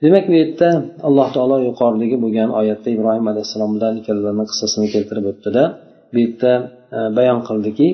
[0.03, 0.69] Demak bu yerda
[1.07, 5.63] alloh taolo yuqoridagi bo'lgan oyatda ibrohim alayhissalom bilan ikkalarni qissasini keltirib o'tdida
[6.13, 6.51] bu yerda
[6.97, 7.87] e, bayon qildiki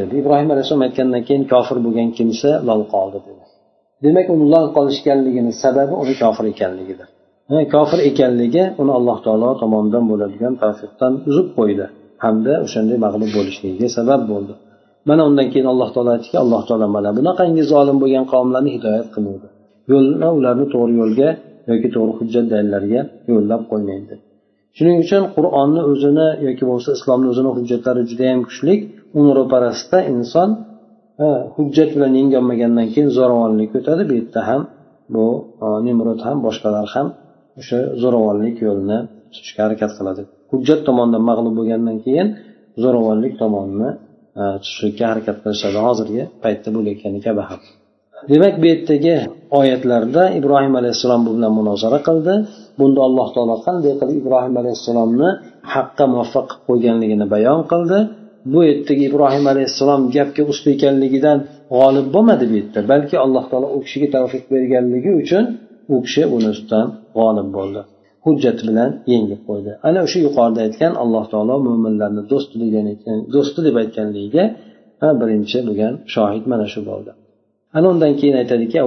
[0.00, 0.12] dedi.
[0.22, 3.44] Ibrohim alayhissalom aytgandan keyin kofir bo'lgan kimsa lol qoldi dedi.
[4.04, 7.08] Demak uni lol qolishganligini sababi uni kofir ekanligidir.
[7.74, 11.86] Kofir ekanligi uni alloh taolo tomonidan bo'ladigan tavfiqdan uzib qo'ydi.
[12.24, 14.54] Hamda o'shanday mag'lub bo'lishligiga sabab bo'ldi.
[15.08, 19.48] Mana undan keyin alloh taolo aytdiki alloh taolo mana bunaqangi zolim bo'lgan qavmlarni hidoyat qilmaydi
[19.92, 21.28] yo'lni ularni to'g'ri yo'lga
[21.70, 23.00] yoki to'g'ri hujjat dalillarga
[23.32, 24.14] yo'llab qo'ymaydi.
[24.76, 28.74] Shuning uchun qur'onni o'zini yoki bo'lmasa islomni o'zini hujjatlari judayam kuchli
[29.18, 30.48] uni ro'parasida inson
[31.56, 34.02] hujjat bilan yengolmagandan keyin zo'ravonlik o'tadi.
[34.08, 34.62] Bu yerda ham
[35.14, 35.26] bu
[35.86, 37.06] nimrod ham boshqalar ham
[37.60, 38.98] o'sha zo'ravonlik yo'lini
[39.32, 40.22] tutishga harakat qiladi.
[40.52, 42.28] Hujjat tomonidan mag'lub bo'lgandan keyin
[42.84, 43.90] zo'ravonlik tomonini
[44.62, 45.78] tutishlikka harakat qilishadi.
[45.86, 47.60] Hozirgi paytda bo'layotgani kabi ham.
[48.30, 49.14] Demak bu yerdagi
[49.60, 52.34] oyatlarda ibrohim alayhissalom bu bilan munozara qildi.
[52.78, 55.28] Bunda alloh taolo qanday qilib ibrohim alayhissalomni
[55.74, 57.98] haqqa muvaffaq qilib qo'yganligini bayon qildi.
[58.53, 61.37] bu yerdagi ibrohim alayhissalom gapga usta ekanligidan
[61.75, 65.43] g'olib bo'lmadi bu yerda balki alloh taolo u kishiga tavfiq berganligi uchun
[65.93, 67.81] u kishi buni ustidan g'olib bo'ldi
[68.25, 73.59] hujjat bilan yengib qo'ydi ana o'sha yuqorida aytgan alloh taolo mo'minlarni do'sti degan ekan do'sti
[73.67, 74.45] deb aytganligiga
[75.21, 77.11] birinchi bo'lgan shohid mana shu bo'ldi
[77.77, 78.77] ana undan keyin aytadiki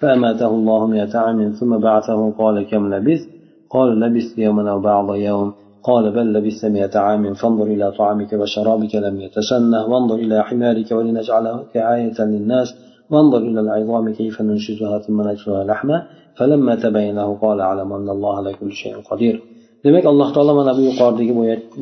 [0.00, 3.28] فأماته الله مئة عام ثم بعثه قال كم لبثت
[3.70, 5.48] قال لبثت يوما أو بعض يوم
[5.88, 11.76] قال بل لبثت مئة عام فانظر إلى طعامك وشرابك لم يتسنه وانظر إلى حمارك ولنجعلك
[11.76, 12.68] آية للناس
[13.10, 18.36] وانظر إلى العظام كيف ننشزها ثم نكسوها لحما فلما تبين له قال أعلم أن الله
[18.36, 19.36] على كل شيء قدير
[19.84, 21.32] demak alloh taolo mana bu yuqoridagi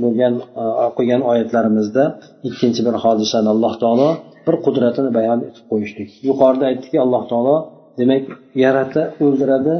[0.04, 0.34] bo'lgan
[0.88, 2.04] o'qigan oyatlarimizda
[2.48, 4.08] ikkinchi bir hodisani alloh taolo
[4.46, 7.56] bir qudratini bayon etib qo'yishlik yuqorida aytdiki alloh taolo
[8.00, 8.24] demak
[8.64, 9.74] yarata o'ldiradi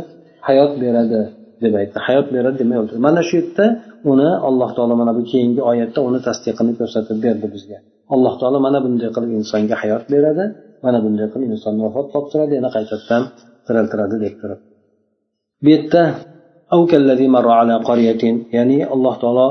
[0.49, 1.21] hayot beradi
[1.64, 1.98] Deb aytdi.
[2.08, 3.66] Hayot beradi demay o'ldiradi mana shu yerda
[4.12, 7.78] uni alloh taolo mana bu keyingi oyatda uni tasdiqini ko'rsatib berdi bizga.
[8.14, 10.44] Alloh taolo mana bunday qilib insonga hayot beradi
[10.86, 13.24] mana bunday qilib insonni vafot toptiradi yana qaytadan
[13.66, 14.60] tiriltiradi deb turib
[15.64, 16.04] bu yerda
[18.58, 19.48] ya'ni alloh taolo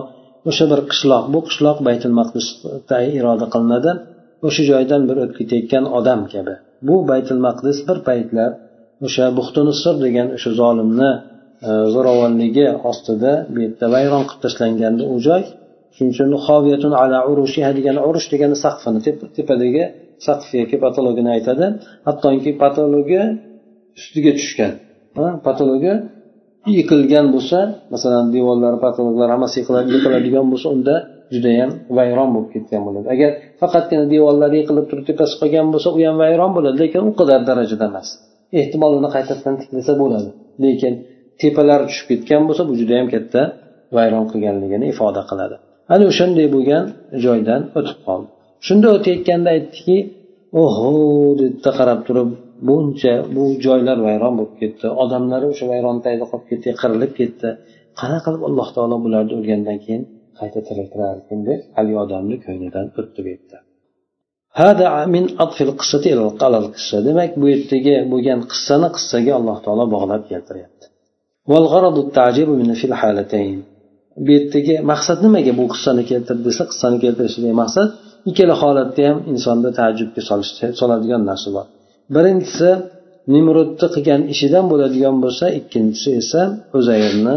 [0.51, 3.91] o'sha bir qishloq bu qishloq baytul maqdisda iroda qilinadi.
[4.47, 6.55] O'sha joydan bir o'tib ketayotgan odam kabi.
[6.89, 8.51] Bu baytul maqdis bir paytlar
[9.07, 11.11] o'sha buxtinisir degan o'sha zolimni
[11.67, 15.43] E, zo'ravonligi ostida bu yerda vayron qilib tashlangandi u joy
[15.97, 16.13] shuning
[16.79, 19.01] uchun ala urushiha degani urush degani saqfini
[19.37, 19.85] tepadagi
[20.27, 21.67] saqf yoki patologini aytadi.
[22.09, 23.21] Hattoki patologi
[23.99, 24.73] ustiga tushgan
[25.47, 25.93] patologi
[26.77, 27.59] yiqilgan bo'lsa
[27.95, 30.95] masalan devorlar patologlar hammasi yiqiladigan bo'lsa unda
[31.35, 33.07] judayam vayron bo'lib ketgan bo'ladi.
[33.15, 37.41] Agar faqatgina devorlar yiqilib turib tepasi qolgan bo'lsa u ham vayron bo'ladi lekin u qadar
[37.49, 38.09] darajada emas.
[38.61, 40.29] Ehtimol uni qaytadan tiklasa bo'ladi.
[40.65, 40.95] Lekin
[41.43, 43.41] tepalari tushib ketgan bo'lsa bu judayam katta
[43.97, 45.57] vayron qilganligini ifoda qiladi.
[45.95, 46.85] Ana o'shanday bo'lgan
[47.25, 48.29] joydan o'tib qoldi.
[48.67, 49.97] Shunda o'tayotganda aytdiki
[50.63, 50.93] oho!
[51.41, 52.31] dedida qarab turib
[52.69, 57.49] buncha bu joylar vayron bo'lib ketdi odamlar o'sha vayron tagida qolib ketdi qirilib ketdi.
[58.01, 60.03] Qanaqa qilib alloh taolo bularni o'lgandan keyin
[60.39, 63.59] qayta tiriltirarkin deb haligi odamni ko'nglidan o'tdi bu yerda
[67.09, 70.78] demak bu yerdagi bo'lgan qissani qissaga alloh taolo bog'lab keltiryapti.
[74.25, 77.89] Bu yerdagi maqsad nimaga bu qissani keltirdi desa qissani keltirishidagi maqsad
[78.31, 80.23] ikkala holatda ham insonni taajjubga
[80.81, 81.67] soladigan narsa bor.
[82.15, 82.71] Birinchisi
[83.35, 86.41] nimrudni qilgan ishidan bo'ladigan bo'lsa ikkinchisi esa
[86.79, 87.37] uzayrni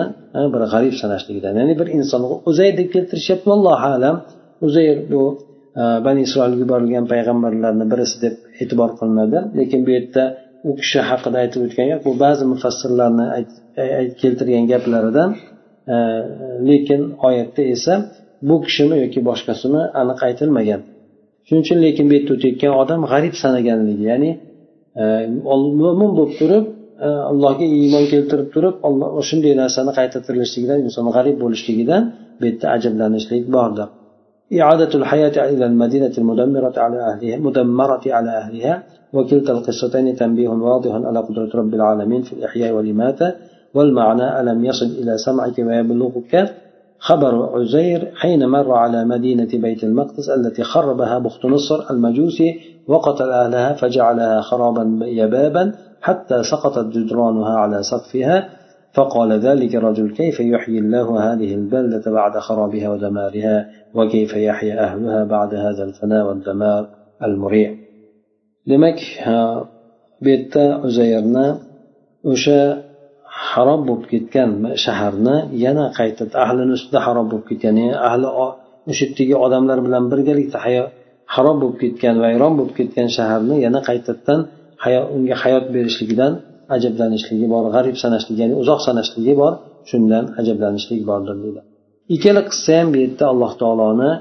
[0.54, 4.16] bir g'arib sanashligidan ya'ni bir insonni uzayr deb keltirishyapti allohu alam.
[4.68, 5.22] Uzayr bu
[5.82, 9.38] e, bani isroilga yuborilgan payg'ambarlarni birisi deb e'tibor qilinadi.
[9.60, 10.24] Lekin bu yerda
[10.70, 13.26] u kishi haqida aytib o'tgan gap bu ba'zi mufassirlarni
[14.22, 15.30] keltirgan gaplaridan
[15.94, 15.96] e,
[16.70, 17.94] lekin oyatda esa
[18.50, 20.82] bu kishini yoki boshqasini aniq aytilmagan.
[21.48, 24.32] Shuning uchun lekin bu yerda o'tayotgan odam g'arib sanaganligi ya'ni
[25.02, 25.04] e,
[25.82, 26.66] mo'min bo'lib turib
[27.06, 32.04] e, allohga iymon keltirib turib alloh shunday narsani qayta tirilishligidan inson g'arib bo'lishligidan
[32.40, 33.88] bu yerda ajablanishlik bordir.
[34.60, 38.84] إعادة الحياة إلى المدينة المدمرة على أهلها مدمرة على أهلها
[39.14, 43.34] وكلتا القصتين تنبيه واضح على قدرة رب العالمين في الإحياء والإماتة
[43.74, 46.54] والمعنى ألم يصل إلى سمعك ويبلغك؟
[47.00, 53.74] خبر عزير حين مر على مدينة بيت المقدس التي خربها بخت نصر المجوسي وقتل أهلها
[53.74, 58.50] فجعلها خرابا يبابا حتى سقطت جدرانها على سقفها.
[58.97, 63.57] فقال ذلك الرجل كيف يحيي الله هذه البلدة بعد خرابها ودمارها
[63.95, 66.83] وكيف يحيا أهلها بعد هذا الفناء والدمار
[67.23, 67.71] المريع
[68.71, 68.99] demak
[70.23, 71.47] bu yerda uzayrni
[72.33, 72.61] o'sha
[73.51, 74.51] harob bo'lib ketgan
[74.85, 78.27] shaharni yana qayta ahlini ustida harob bo'lib ketgan ya'ni ahli
[78.91, 80.59] o'sha yerdagi odamlar bilan birgalikda
[81.35, 84.41] harob bo'lib ketgan vayron bo'lib ketgan shaharni yana qaytadan
[85.17, 86.33] unga hayot berishligidan
[86.76, 89.54] ajablanishligi bor g'arib sanashlik ya'ni uzoq sanashligi bor
[89.90, 91.62] shundan ajablanishlik bordir deydi.
[92.16, 94.12] Ikkala qissa ham bu yerda alloh taoloni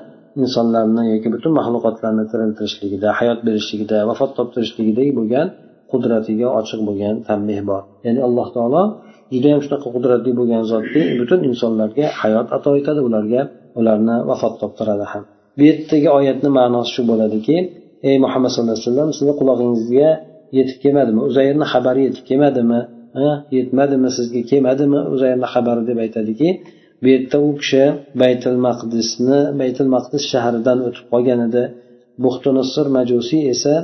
[0.42, 5.46] insonlarni yoki butun maxluqotlarni tiriltirishligida hayot berishligida vafot toptirishligidagi bo'lgan
[5.92, 7.82] qudratiga ochiq bo'lgan tanbeh bor.
[8.06, 8.82] Ya'ni alloh taolo
[9.32, 13.42] judayam shunaqa qudratli bo'lgan zotki butun insonlarga hayot ato etadi ularga
[13.78, 15.22] ularni vafot toptiradi ham.
[15.56, 17.56] Bu yerdagi oyatni ma'nosi shu bo'ladiki
[18.08, 20.08] ey muhammad sallallohu alayhi vasallam sizni qulog'ingizga
[20.58, 21.20] yetib kelmadimi?
[21.30, 22.80] Uzayrni xabari yetib kelmadimi?
[23.56, 24.08] Yetmadimi?
[24.16, 26.48] Sizga kelmadimi uzayrni xabari deb aytadiki
[27.02, 27.84] bu yerda u kishi
[28.22, 31.62] baytul maqdisni baytul maqdis shahridan o'tib qolgan edi.
[32.24, 33.74] Buxtinisir majusiy esa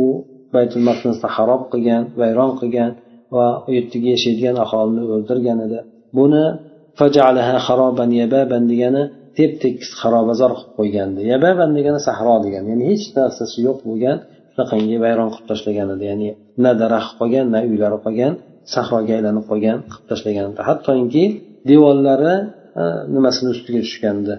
[0.00, 0.02] u
[0.54, 2.90] baytul maqdisni harob qilgan vayron qilgan
[3.36, 5.78] va u yerdagi yashaydigan aholini o'ldirgan edi.
[6.18, 6.44] Buni
[8.72, 9.02] degani
[9.38, 11.20] tep tekis xarobazor qilib qo'ygandi.
[11.32, 14.18] Yababan degani sahro degani ya'ni hech narsasi yo'q bo'lgan
[14.54, 16.28] shunaqangi vayron qilib tashlagan edi ya'ni
[16.64, 18.32] na daraxt qolgan na uylari qolgan
[18.74, 21.24] sahroga aylanib qolgan qilib tashlagan edi hattoki
[21.70, 22.34] devorlari
[23.14, 24.34] nimasini ustiga tushgandi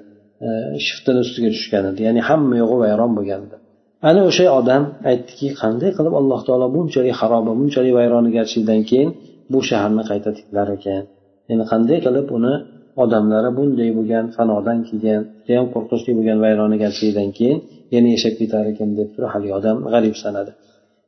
[0.46, 0.48] e,
[0.86, 3.56] shiftini ustiga tushgan edi ya'ni hamma yo'g'i vayron bo'lgandi
[4.10, 9.10] ana o'sha odam aytdiki qanday qilib alloh taolo bunchalik haroba bunchalik vayronagarchilikdan keyin
[9.52, 11.04] bu shaharni qayta tiklar ekan?
[11.50, 12.54] Ya'ni qanday qilib uni
[13.04, 17.58] odamlari bunday bo'lgan fanodan keyin judayam qo'rqinchli bo'lgan vayronagarchilikdan keyin
[17.96, 20.52] yana yashab ketar ekan deb turib haligi odam g'arib sanadi.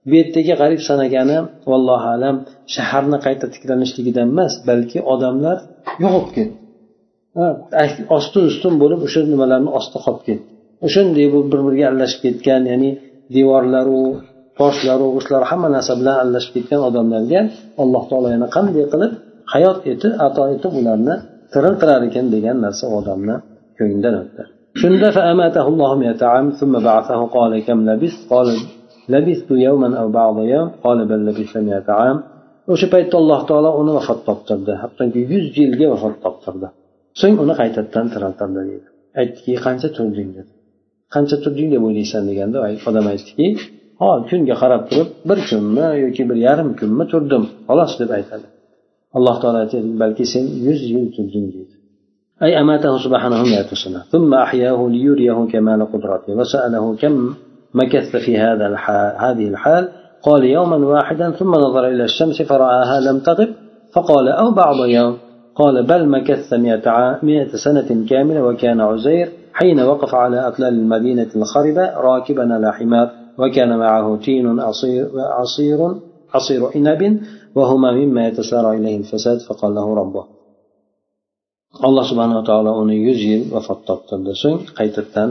[0.08, 1.38] Bu yerdagi g'arib sanagani
[1.72, 2.36] vallohu alam
[2.76, 5.58] shaharni qayta tiklanishligidan emas balki odamlar
[6.04, 6.56] yo'qolib ketdi.
[8.18, 10.46] Osti ustun bo'lib o'sha nimalarni osti qolib ketdi.
[10.86, 12.90] O'shanday bir biriga aralashib ketgan ya'ni
[13.36, 14.02] devorlaru
[14.60, 17.40] toshlaru o'shalar hamma narsa bilan aralashib ketgan odamlarga
[17.84, 19.12] alloh taolo yana qanday qilib
[19.54, 21.16] hayot etib ato etib ularni
[21.54, 23.36] tiriltirar ekan degan narsa odamni
[23.78, 24.44] ko'nglidan o'tdi.
[24.81, 25.09] shunda
[26.61, 28.48] ثم بعثه قال كم لبثت قال
[29.09, 32.18] لبثت يوما أو بعض يوم قال بل لبثت مئة عام
[32.70, 36.68] o'sha paytda alloh taolo uni vafot toptirdi hattoki yuz yilga vafot toptirdi
[37.20, 38.88] so'ng uni qaytadan tiriltirdi deydi
[39.20, 40.51] aytdiki qancha turding dedi
[41.14, 43.46] qancha turding deb o'ylaysan deganda odam aytdiki
[44.01, 48.46] ho kunga qarab turib bir kunmi yoki bir yarim kunmi turdim xolos deb aytadi
[49.16, 51.75] alloh taolo aytadi balki sen yuz yil turding deydi
[52.43, 54.04] أي أماته سبحانه مئة سنة.
[54.12, 57.34] ثم أحياه ليريه كمال قدرته وسأله كم
[57.73, 59.89] مكثت في هذا الحال هذه الحال.
[60.23, 63.50] قال يوما واحدا ثم نظر إلى الشمس فرآها لم تغب
[63.93, 65.17] فقال أو بعض يوم.
[65.56, 71.93] قال بل مكثت مئة, مئة سنة كاملة وكان عزير حين وقف على أطلال المدينة الخربة
[71.95, 75.78] راكبا على حمار وكان معه تين عصير, عصير
[76.34, 77.19] عصير عنب
[77.56, 80.37] وهما مما يتسارع إليه الفساد فقال له ربه.
[81.86, 85.30] Alloh subhanava taolo uni yuz yil vafot toptirdi so'ng qaytadan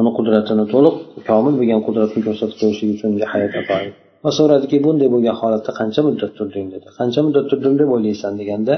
[0.00, 0.96] uni qudratini to'liq
[1.28, 5.70] komil bo'lgan qudratini ko'rsatib qo'yishlik uchun unga hayot ato etdi va so'radiki bunday bo'lgan holatda
[5.80, 6.86] qancha muddat turding dedi.
[6.98, 8.74] Qancha muddat turdim deb o'ylaysan deganda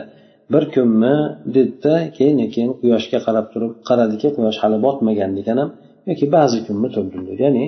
[0.52, 1.16] bir kunmi
[1.56, 5.70] dedida keyin keyin quyoshga qarab turib qaradiki quyosh hali botmagan degan ham
[6.10, 7.40] yoki ba'zi kunmi turdim dedi.
[7.46, 7.64] Ya'ni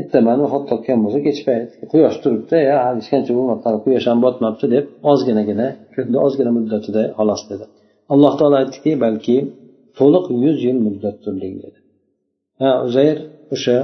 [0.00, 4.18] ertaman vafot topgan bo'lsa kech payt quyosh turibdi hali hech qancha bo'lmabdi hali quyosh ham
[4.26, 5.68] botmabdi deb ozginagina
[6.26, 7.66] ozgina muddatida xolos dedi.
[8.12, 9.36] Alloh taolo aytdiki balki
[9.98, 11.78] to'liq yuz yil muddat turding dedi
[12.60, 13.16] ha uzayr
[13.54, 13.76] o'sha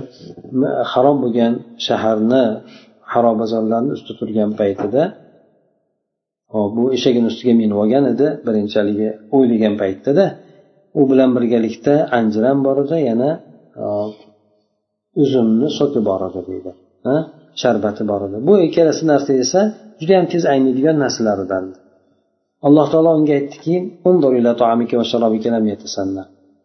[0.93, 1.53] harom bo'lgan
[1.87, 2.45] shaharni
[3.13, 5.03] harobazorlarni ustida turgan paytida
[6.77, 10.27] bu eshagini ustiga minib olgan edi birinchiligi o'ylagan paytdada
[10.99, 13.31] u bilan birgalikda anjir ham bor edi yana
[15.23, 16.73] uzumni so'ti bor edi deydi.
[17.63, 18.37] Sharbati bor edi.
[18.49, 19.61] Bu ikkalasi narsa esa
[20.01, 21.65] judayam tez ayniydigan narsalardan.
[22.68, 23.76] alloh taolo unga aytdiki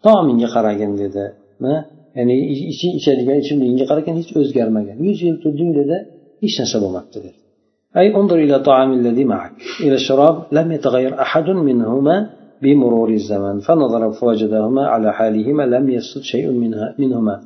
[0.06, 1.24] taomingga qaragin dedi
[2.18, 2.34] ya'ni
[2.98, 5.96] ichadigan ichimligingga qaragin hech o'zgarmagan yuz yil turding dedi
[6.42, 7.38] hech narsa bo'lmabdi dedi
[8.00, 9.52] أي انظر إلى طعام الذي معك
[9.86, 12.16] إلى الشراب لم يتغير أحد منهما
[12.62, 17.36] بمرور الزمن فنظر فوجدهما على حالهما لم يسد شيء منها منهما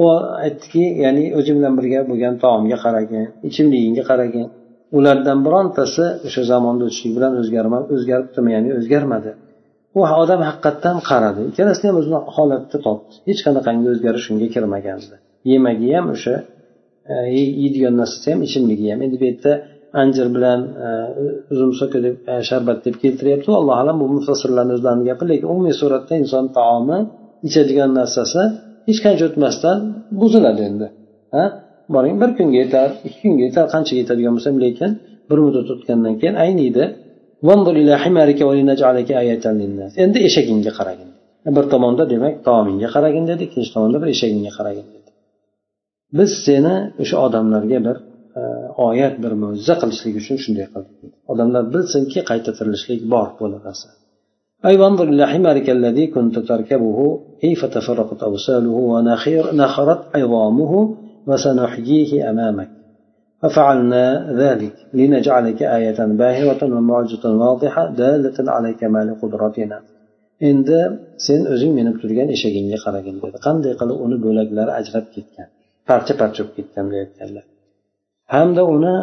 [0.00, 0.04] u
[0.46, 4.46] aytdiki ya'ni o'zi bilan birga bo'lgan taomga qaragin ichimligingga qaragin
[4.97, 7.33] ulardan birontasi o'sha zamonda o'tishlik bilan
[7.95, 9.31] o'zgaribdimi ya'ni o'zgarmadi.
[9.97, 11.41] U odam haqiqatdan qaradi.
[11.51, 13.13] Ikkalasini ham o'zini holatida topdi.
[13.29, 15.15] Hech qanaqangi o'zgarish unga kirmagandi
[15.51, 16.35] yemagi ham o'sha
[17.13, 17.15] e,
[17.61, 18.99] yeydigan narsasi ham ichimligi ham.
[19.05, 19.51] Endi bu yerda
[20.01, 20.87] anjir bilan e,
[21.53, 25.75] uzum so'ki deb e, sharbat deb keltiryapti allohu alam bu mufassirlarni o'zlarini gapi lekin umumiy
[25.81, 26.99] suratda inson taomi
[27.47, 28.41] ichadigan narsasi
[28.87, 29.77] hech qancha o'tmasdan
[30.21, 30.87] buziladi endi
[31.35, 31.45] ha?
[31.94, 34.90] boring bir kunga yetar ikki kunga yetar qanchaga yetadigan bo'lsam lekin
[35.30, 36.84] bir muddat o'tgandan keyin ayniydi
[40.04, 41.10] endi eshagingga qaragin
[41.56, 45.10] bir tomonda demak taomingga qaragin dedi ikkinchi tomonda bir eshagingga qaragin dedi
[46.18, 47.96] biz seni o'sha odamlarga bir
[48.40, 48.42] e,
[48.88, 53.88] oyat bir mo'jiza qilishlik uchun shunday qildik odamlar bilsinki qayta tirilishlik bor bu narsa
[54.68, 56.98] أي وانظر إلى حمارك الذي كنت تركبه
[57.40, 60.72] كيف تفرقت أوساله ونخرت عظامه
[61.28, 62.70] وسنحييه أمامك
[63.40, 64.04] ففعلنا
[64.42, 69.78] ذلك لنجعلك آية باهرة ومعجزة واضحة دالة على كمال قدرتنا
[70.48, 70.80] endi
[71.26, 75.48] sen o'zing minib turgan eshagingga qaragin dedi qanday qilib uni bo'laklari ajrab ketgan
[75.88, 77.44] parcha parcha bo'lib ketgan deyotganlar
[78.34, 78.94] hamda uni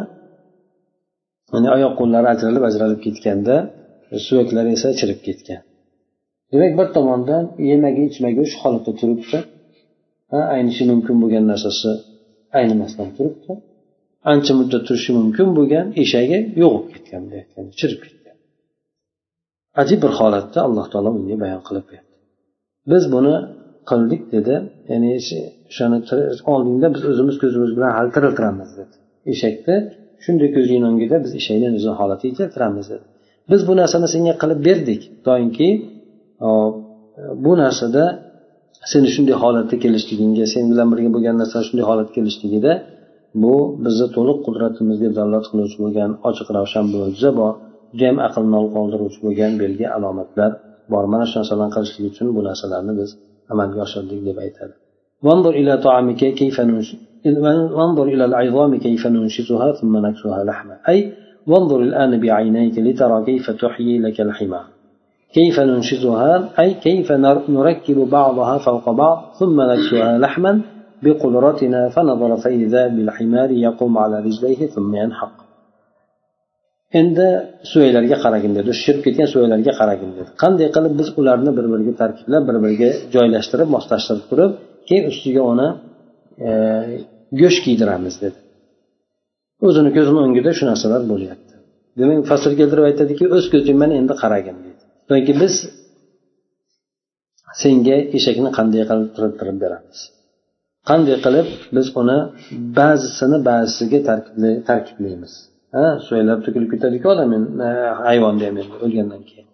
[1.76, 3.56] oyoq qo'llari ajralib ajralib ketganda
[4.28, 5.62] suyaklari esa chirib ketgan
[6.52, 9.38] demak bir tomondan yemagi ichmagi shu holatda turibdi
[10.56, 11.90] aynishi mumkin bo'lgan narsasi
[12.59, 13.53] aynimasdan turibdi.
[14.33, 18.37] Ancha muddat turishi mumkin bo'lgan eshagi yo'q bo'lib ketgan aytganda chirib ketgan.
[19.83, 22.13] Ajib bir holatda alloh taolo unga bayon qilib berdi.
[22.91, 23.35] Biz buni
[23.91, 24.55] qildik dedi.
[24.91, 25.11] Ya'ni
[25.71, 25.99] o'shani
[26.53, 28.95] oldingda biz o'zimiz ko'zimiz bilan hali tiriltiramiz dedi.
[29.33, 29.77] Eshakni
[30.25, 33.05] shunday ko'zingni o'ngida biz eshakni o'zini holatiga keltiramiz dedi.
[33.51, 35.03] Biz bu narsani senga qilib berdik.
[35.27, 35.69] Doimki
[37.45, 38.05] bu narsada
[38.92, 42.72] seni shunday holatga kelishligingga sen bilan birga bo'lgan narsa shunday holatga kelishligida
[43.44, 43.54] bu
[43.86, 47.52] bizni to'liq qudratimizga dalolat qiluvchi bo'lgan ochiq ravshan mo'jiza bor
[47.92, 50.52] judayam aqlni qoldiruvchi bo'lgan belgi alomatlar
[50.94, 53.10] bor mana shu narsalarni qilishlik uchun bu narsalarni biz
[53.54, 54.76] amalga oshirdik deb aytadi
[55.26, 56.58] وانظر إلى طعامك كيف
[57.78, 61.14] وانظر إلى العظام كيف ننشزها ثم نكسوها لحما أي
[61.48, 64.66] وانظر الآن بعينيك لترى كيف تحيي لك الحمار
[65.38, 67.12] كيف ننشزها أي كيف
[67.58, 70.62] نركب بعضها فوق بعض ثم نكسوها لحما
[71.04, 75.48] بقدرتنا فنظر فإذا بالحمار يقوم على رجليه ثم ينحق
[77.00, 77.28] endi
[77.72, 82.44] suvaylarga qaragin dedi shishirib ketgan suvaylarga qaragin dedi qanday qilib biz ularni bir biriga tarkiblab
[82.50, 84.52] bir biriga joylashtirib moslashtirib turib
[84.88, 85.68] keyin ustiga uni
[86.48, 86.50] e,
[87.42, 88.38] go'sht kiydiramiz dedi
[89.68, 91.54] o'zini ko'zini o'ngida shu narsalar bo'lyapti
[92.00, 94.58] demak fasl keltirib aytadiki o'z ko'zing bilan endi qaragin
[95.19, 95.55] yoki biz
[97.63, 99.99] senga eshakni qanday qilib tiriltirib beramiz.
[100.91, 102.19] Qanday qilib biz uni
[102.79, 103.99] ba'zisini ba'zisiga
[104.69, 105.33] tarkiblaymiz.
[105.75, 107.31] Ha suyaylab to'kilib ketadiku odam
[108.07, 109.47] hayvonda ham endi o'lgandan keyin.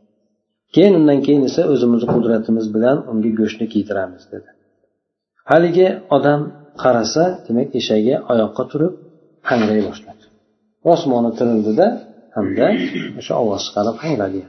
[0.75, 4.49] Keyin undan keyin esa o'zimizni qudratimiz bilan unga go'shtni kiydiramiz dedi.
[5.51, 6.41] Haligi odam
[6.83, 8.93] qarasa demak eshagi oyoqqa turib
[9.51, 10.25] hangray boshladi.
[10.93, 11.87] Osmoni tirildida
[12.37, 12.67] hamda
[13.21, 14.43] o'sha ovoz chiqarib hangradi.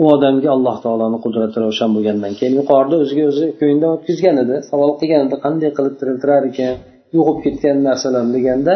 [0.00, 4.90] U odamga alloh taoloni qudrati ravshan bo'lgandan keyin yuqorida o'ziga o'zi ko'nglidan o'tkazgan edi savol
[5.00, 6.72] qilgan edi qanday qilib tiriltirar ekan
[7.16, 8.74] yo'qolib ketgan narsalarni deganda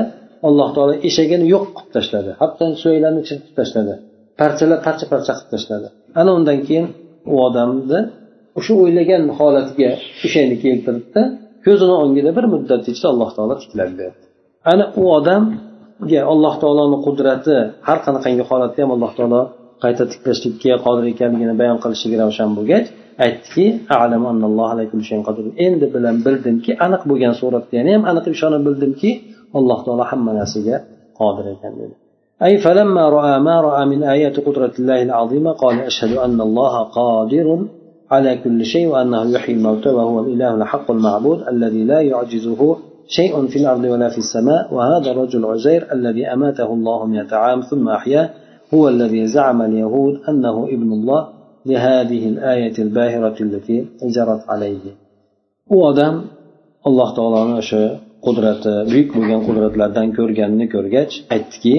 [0.49, 2.31] alloh taolo eshagini yo'q qilib tashladi.
[2.41, 3.95] Hatto suyaklarni chirtib tashladi.
[4.41, 5.89] Parchalar parcha parcha qilib tashladi.
[6.21, 6.87] Ana undan keyin
[7.33, 8.01] u odamni
[8.59, 9.91] o'sha o'ylagan holatiga
[10.27, 11.23] o'shani keltirdida
[11.67, 14.25] ko'zini o'ngida bir muddat ichida alloh taolo tiklab berdi.
[14.73, 15.45] Ana u odam
[16.34, 17.56] alloh taoloni qudrati
[17.88, 19.42] har qanaqangi holatda ham alloh taolo
[19.84, 22.88] qayta tiklashlikka qodir ekanligini bayon qilishligi ravshan bo'lgach
[23.26, 23.66] aytdiki
[25.68, 29.10] endi bilan bildimki aniq bo'lgan suratda yana ham aniq ishonib bildimki
[29.58, 30.76] alloh taolo hamma narsaga
[31.20, 31.96] qodir ekan dedi
[32.48, 37.48] أي فلما رأى ما رأى من آيات قدرة الله العظيمة قال أشهد أن الله قادر
[38.12, 42.78] على كل شيء وأنه يحيي الموتى وهو الإله الحق المعبود الذي لا يعجزه
[43.19, 47.85] شيء في الأرض ولا في السماء وهذا الرجل عزير الذي أماته الله مئة عام ثم
[47.99, 48.29] أحياه
[48.75, 51.23] هو الذي زعم اليهود أنه ابن الله
[51.71, 53.77] لهذه الآية الباهرة التي
[54.17, 54.85] جرت عليه.
[55.71, 56.15] وأدام
[56.89, 61.77] الله تعالى قدرة بيك بيان قدرت لدن كورجان نكورجاج أتكي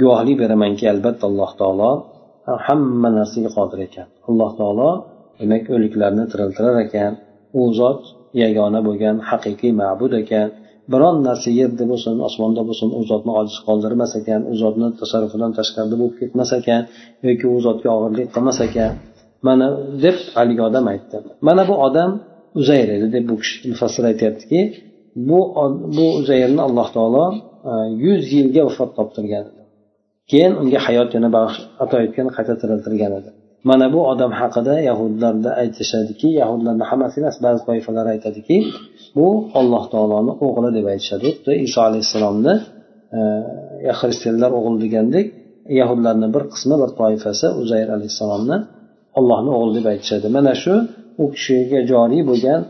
[0.00, 1.90] guvohlik beramanki albatta الله تعالى
[2.66, 3.80] hamma narsaga qodir
[4.30, 4.90] الله تعالى taolo
[5.40, 7.12] demak o'liklarni tiriltirar ekan
[7.58, 7.62] u
[8.42, 10.48] yagona bo'lgan haqiqiy ma'bud ekan.
[10.92, 15.96] Biron narsa yerda bo'lsin osmonda bo'lsin u zotni ojiz qoldirmas ekan u zotni tasarrufidan tashqarida
[16.00, 16.82] bo'lib ketmas ekan
[17.26, 18.92] yoki u zotga og'irlik qilmas ekan.
[19.46, 19.66] Mana
[20.04, 21.16] deb haligi odam aytdi.
[21.48, 22.10] Mana bu odam
[22.60, 24.60] uzayr edi deb bu kishi mufassir aytyaptiki
[25.28, 25.40] bu
[25.96, 27.24] bu uzayrni alloh taolo
[27.70, 27.72] e,
[28.04, 29.44] yuz yilga vafot toptirgan
[30.30, 31.28] keyin unga hayot yana
[31.84, 33.30] ato etgan qayta tiriltirgan edi.
[33.64, 38.56] Mana bu odam haqida yahudlarda aytishadiki yahudlarni hammasi emas ba'zi toifalar aytadiki
[39.16, 39.28] bu
[39.60, 41.26] alloh taoloni o'g'li deb aytishadi.
[41.36, 42.54] Xuddi iso alayhissalomni
[43.18, 43.20] e,
[44.00, 45.26] xristianlar o'g'li degandek
[45.80, 48.56] yahudlarni bir qismi bir toifasi uzayr alayhissalomni
[49.18, 50.26] ollohni o'g'li deb aytishadi.
[50.36, 50.74] Mana shu
[51.22, 52.60] u kishiga joriy bo'lgan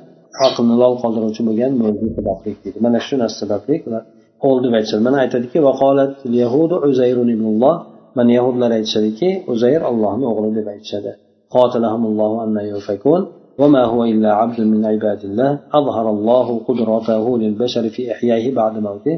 [0.46, 2.78] aqlni lol qoldiruvchi bo'lgan mo'jiza sabablik deydi.
[2.86, 3.74] Mana shu narsa sababli
[4.46, 5.02] o'g'il deb aytishadi.
[5.08, 5.58] Mana aytadiki
[8.17, 11.11] mana yahudlar aytishadiki uzayr allohni o'g'li deb aytishadi
[13.61, 19.15] وما هو إلا عبد من عباد الله أظهر الله قدرته للبشر في إحيائه بعد موته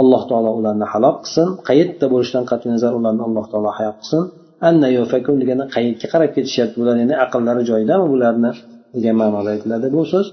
[0.00, 4.22] alloh taolo ularni halok qilsin qayerda bo'lishidan qat'iy nazar ularni alloh taolo hayot qilsin
[4.68, 8.50] anna yufakun degani qayerga qarab ketishyapti bular ya'ni aqllari joyidami bularni
[8.94, 10.26] degan ma'noda aytiladi bu so'z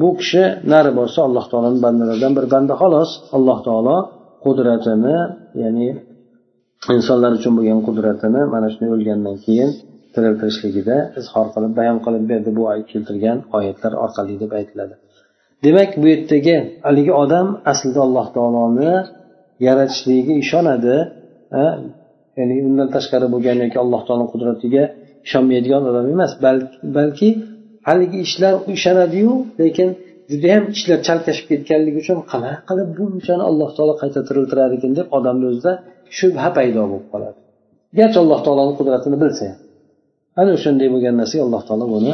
[0.00, 3.96] bu kishi nari borsa alloh taoloni bandalaridan bir banda xolos alloh taolo
[4.44, 5.16] qudratini
[5.62, 5.88] ya'ni
[6.97, 9.69] insonlar uchun bo'lgan qudratini mana shunday o'lgandan keyin
[10.13, 14.95] tiriltirishligida izhor qilib bayon qilib berdi bu keltirgan oyatlar orqali deb aytiladi.
[15.65, 16.55] Demak bu yerdagi
[16.87, 18.93] haligi odam aslida alloh taoloni
[19.67, 20.95] yaratishligiga ishonadi
[22.37, 24.83] ya'ni undan tashqari bo'lgan yoki alloh taoloni qudratiga
[25.27, 26.31] ishonmaydigan odam emas
[26.97, 27.29] balki
[27.87, 29.89] haligi ishlar ishonadiyu lekin
[30.31, 35.45] judayam ishlar chalkashib ketganligi uchun qanaqa qilib bunchani alloh taolo qayta tiriltirar ekan deb odamni
[35.51, 35.73] o'zida
[36.17, 37.39] shubha paydo bo'lib qoladi.
[37.97, 39.59] Garchi alloh taoloni qudratini bilsa ham
[40.39, 42.13] ana o'shanday bo'lgan narsaga alloh taolo buni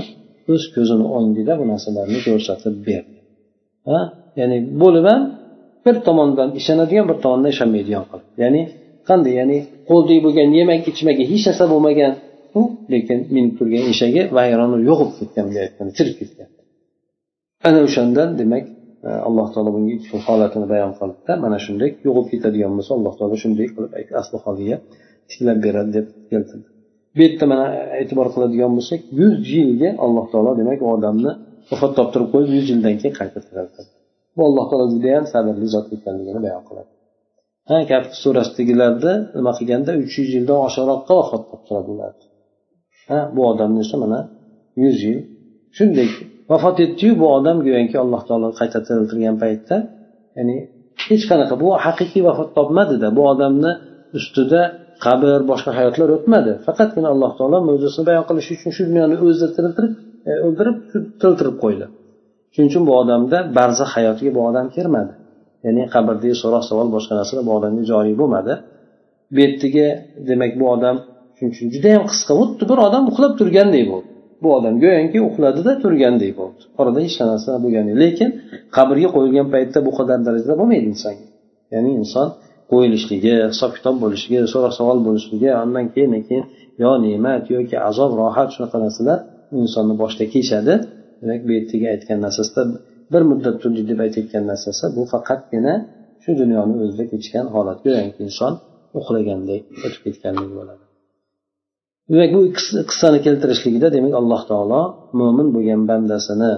[0.54, 3.18] o'z ko'zini o'ngida bu narsalarni ko'rsatib berdi.
[3.90, 4.00] Ha?
[4.40, 5.22] Ya'ni bo'lib ham
[5.86, 8.62] bir tomondan ishonadigan bir tomondan ishonmaydigan qilib ya'ni
[9.10, 9.34] qanday?
[9.42, 9.58] Ya'ni
[9.90, 12.14] qo'ldek bo'lgan yemak ichmagi hech narsa bo'lmagan.
[12.60, 12.62] U
[12.94, 16.50] lekin minib turgan eshagi vayroni yo'q bo'lib ketgan bunday aytganda chirib ketgan.
[17.68, 18.64] Ana o'shandan demak
[19.28, 23.36] alloh taolo bunga ikki xil holatini bayon qilibdi mana shunday yo'qolib ketadigan bo'lsa alloh taolo
[23.44, 23.92] shunday qilib
[24.22, 24.76] asli holiga
[25.30, 26.68] tiklab beradi deb keltirdi.
[27.16, 27.66] Bu yerda mana
[28.02, 31.32] e'tibor qiladigan bo'lsak yuz yilga alloh taolo demak odamni
[31.70, 33.92] vafot toptirib qo'yib yuz yildan keyin qayta tiriltirdi
[34.40, 36.92] bu alloh taolo judayam sabrli zot ekanligini bayon qiladi.
[37.70, 42.14] Ha kaf surasidagilarda nima qilganda uch yuz yildan oshiqroqqa vafot toptiradilar.
[43.10, 44.20] Ha bu odamni esa mana
[44.84, 45.20] yuz yil
[45.78, 46.10] shunday
[46.52, 49.76] vafot etdiyu bu odam go'yoki alloh taolo qayta tiriltirgan paytda
[50.38, 50.56] ya'ni
[51.08, 53.72] hech qanaqa bu haqiqiy vafot topmadida bu odamni
[54.18, 54.62] ustida
[55.06, 56.52] qabr boshqa hayotlar o'tmadi.
[56.68, 59.94] Faqatgina alloh taolo mo'jizasini bayon qilish uchun shu dunyoni o'zida tiriltirib
[60.30, 60.78] e, o'ldirib
[61.20, 61.86] tiriltirib qo'ydi.
[62.54, 65.14] Shuning uchun bu odamda barzax hayotiga bu odam kirmadi.
[65.66, 68.54] Ya'ni qabrdagi so'roq savol boshqa narsalar bu odamga joriy bo'lmadi.
[69.34, 69.86] Bu yerdagi
[70.30, 70.96] demak bu odam
[71.36, 74.09] shuning uchun judayam qisqa xuddi bir odam uxlab turgandek bo'ldi.
[74.42, 76.62] Bu odam go'yoki uxladida turgandek bo'ldi.
[76.80, 78.30] Orada hech narsa bo'lgan lekin
[78.76, 81.26] qabrga qo'yilgan paytda bu qadar darajada bo'lmaydi insonga
[81.74, 82.28] ya'ni inson
[82.72, 86.46] qo'yilishligi hisob kitob bo'lishligi so'roq savol bo'lishligi undan keyin keyin
[86.84, 89.20] yo ne'mat yoki azob rohat shunaqa narsalar
[89.62, 90.74] insonni boshida kechadi.
[91.22, 92.62] Demak bu yerdagi aytgan narsasida
[93.14, 95.74] bir muddat turdik deb aytayotgan narsasi bu faqatgina
[96.24, 97.78] shu dunyoni o'zida kechgan holat.
[97.86, 98.54] Go'yoki inson
[99.00, 100.89] uxlagandek o'tib ketgandek bo'ladi.
[102.10, 102.42] Demak bu
[102.90, 104.82] qissani keltirishligida demak alloh taolo
[105.20, 106.52] mo'min bo'lgan bandasini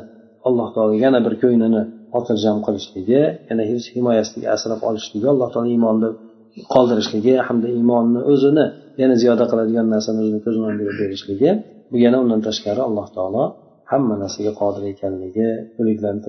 [0.48, 1.82] alloh taolo yana bir ko'nglini
[2.14, 3.64] xotirjam qilishligi yana
[3.96, 6.10] himoyasiga asrab olishligi alloh taolo iymonni
[6.74, 8.66] qoldirishligi hamda iymonni o'zini
[9.02, 11.50] yana ziyoda qiladigan narsani o'zini ko'zini o'ngiga berishligi
[11.92, 13.44] bu yana undan tashqari alloh taolo
[13.92, 15.48] hamma narsaga qodir ekanligi
[15.80, 16.20] o'liklarni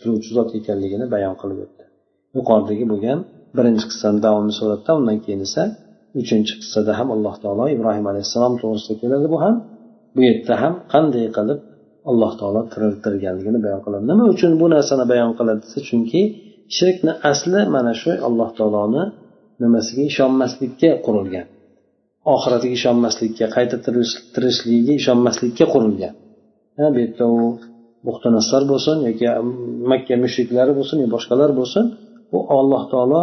[0.00, 1.84] turuvchi zot ekanligini bayon qilib o'tdi.
[2.36, 3.18] Yuqoridagi bo'lgan
[3.56, 5.62] birinchi qissani davomi suratda undan keyin esa
[6.20, 9.26] uchinchi qissada ham alloh taolo ibrohim alayhissalom to'g'risida keladi.
[9.32, 9.54] Bu ham
[10.14, 11.58] bu yerda ham qanday qilib
[12.10, 14.04] alloh taolo tiriltirganligini bayon qiladi.
[14.10, 16.20] Nima uchun bu narsani bayon qiladi desa chunki
[16.76, 19.02] shirkni asli mana shu alloh taoloni
[19.62, 21.46] nimasiga ishonmaslikka qurilgan.
[22.34, 23.76] Oxiratiga ishonmaslikka qayta
[24.34, 26.14] tirishligiga ishonmaslikka qurilgan.
[26.94, 27.40] Bu yerda u
[28.06, 29.26] buxtanassar bo'lsin yoki
[29.90, 31.84] makka mushriklari bo'lsin yo boshqalar bo'lsin
[32.36, 33.22] u alloh taolo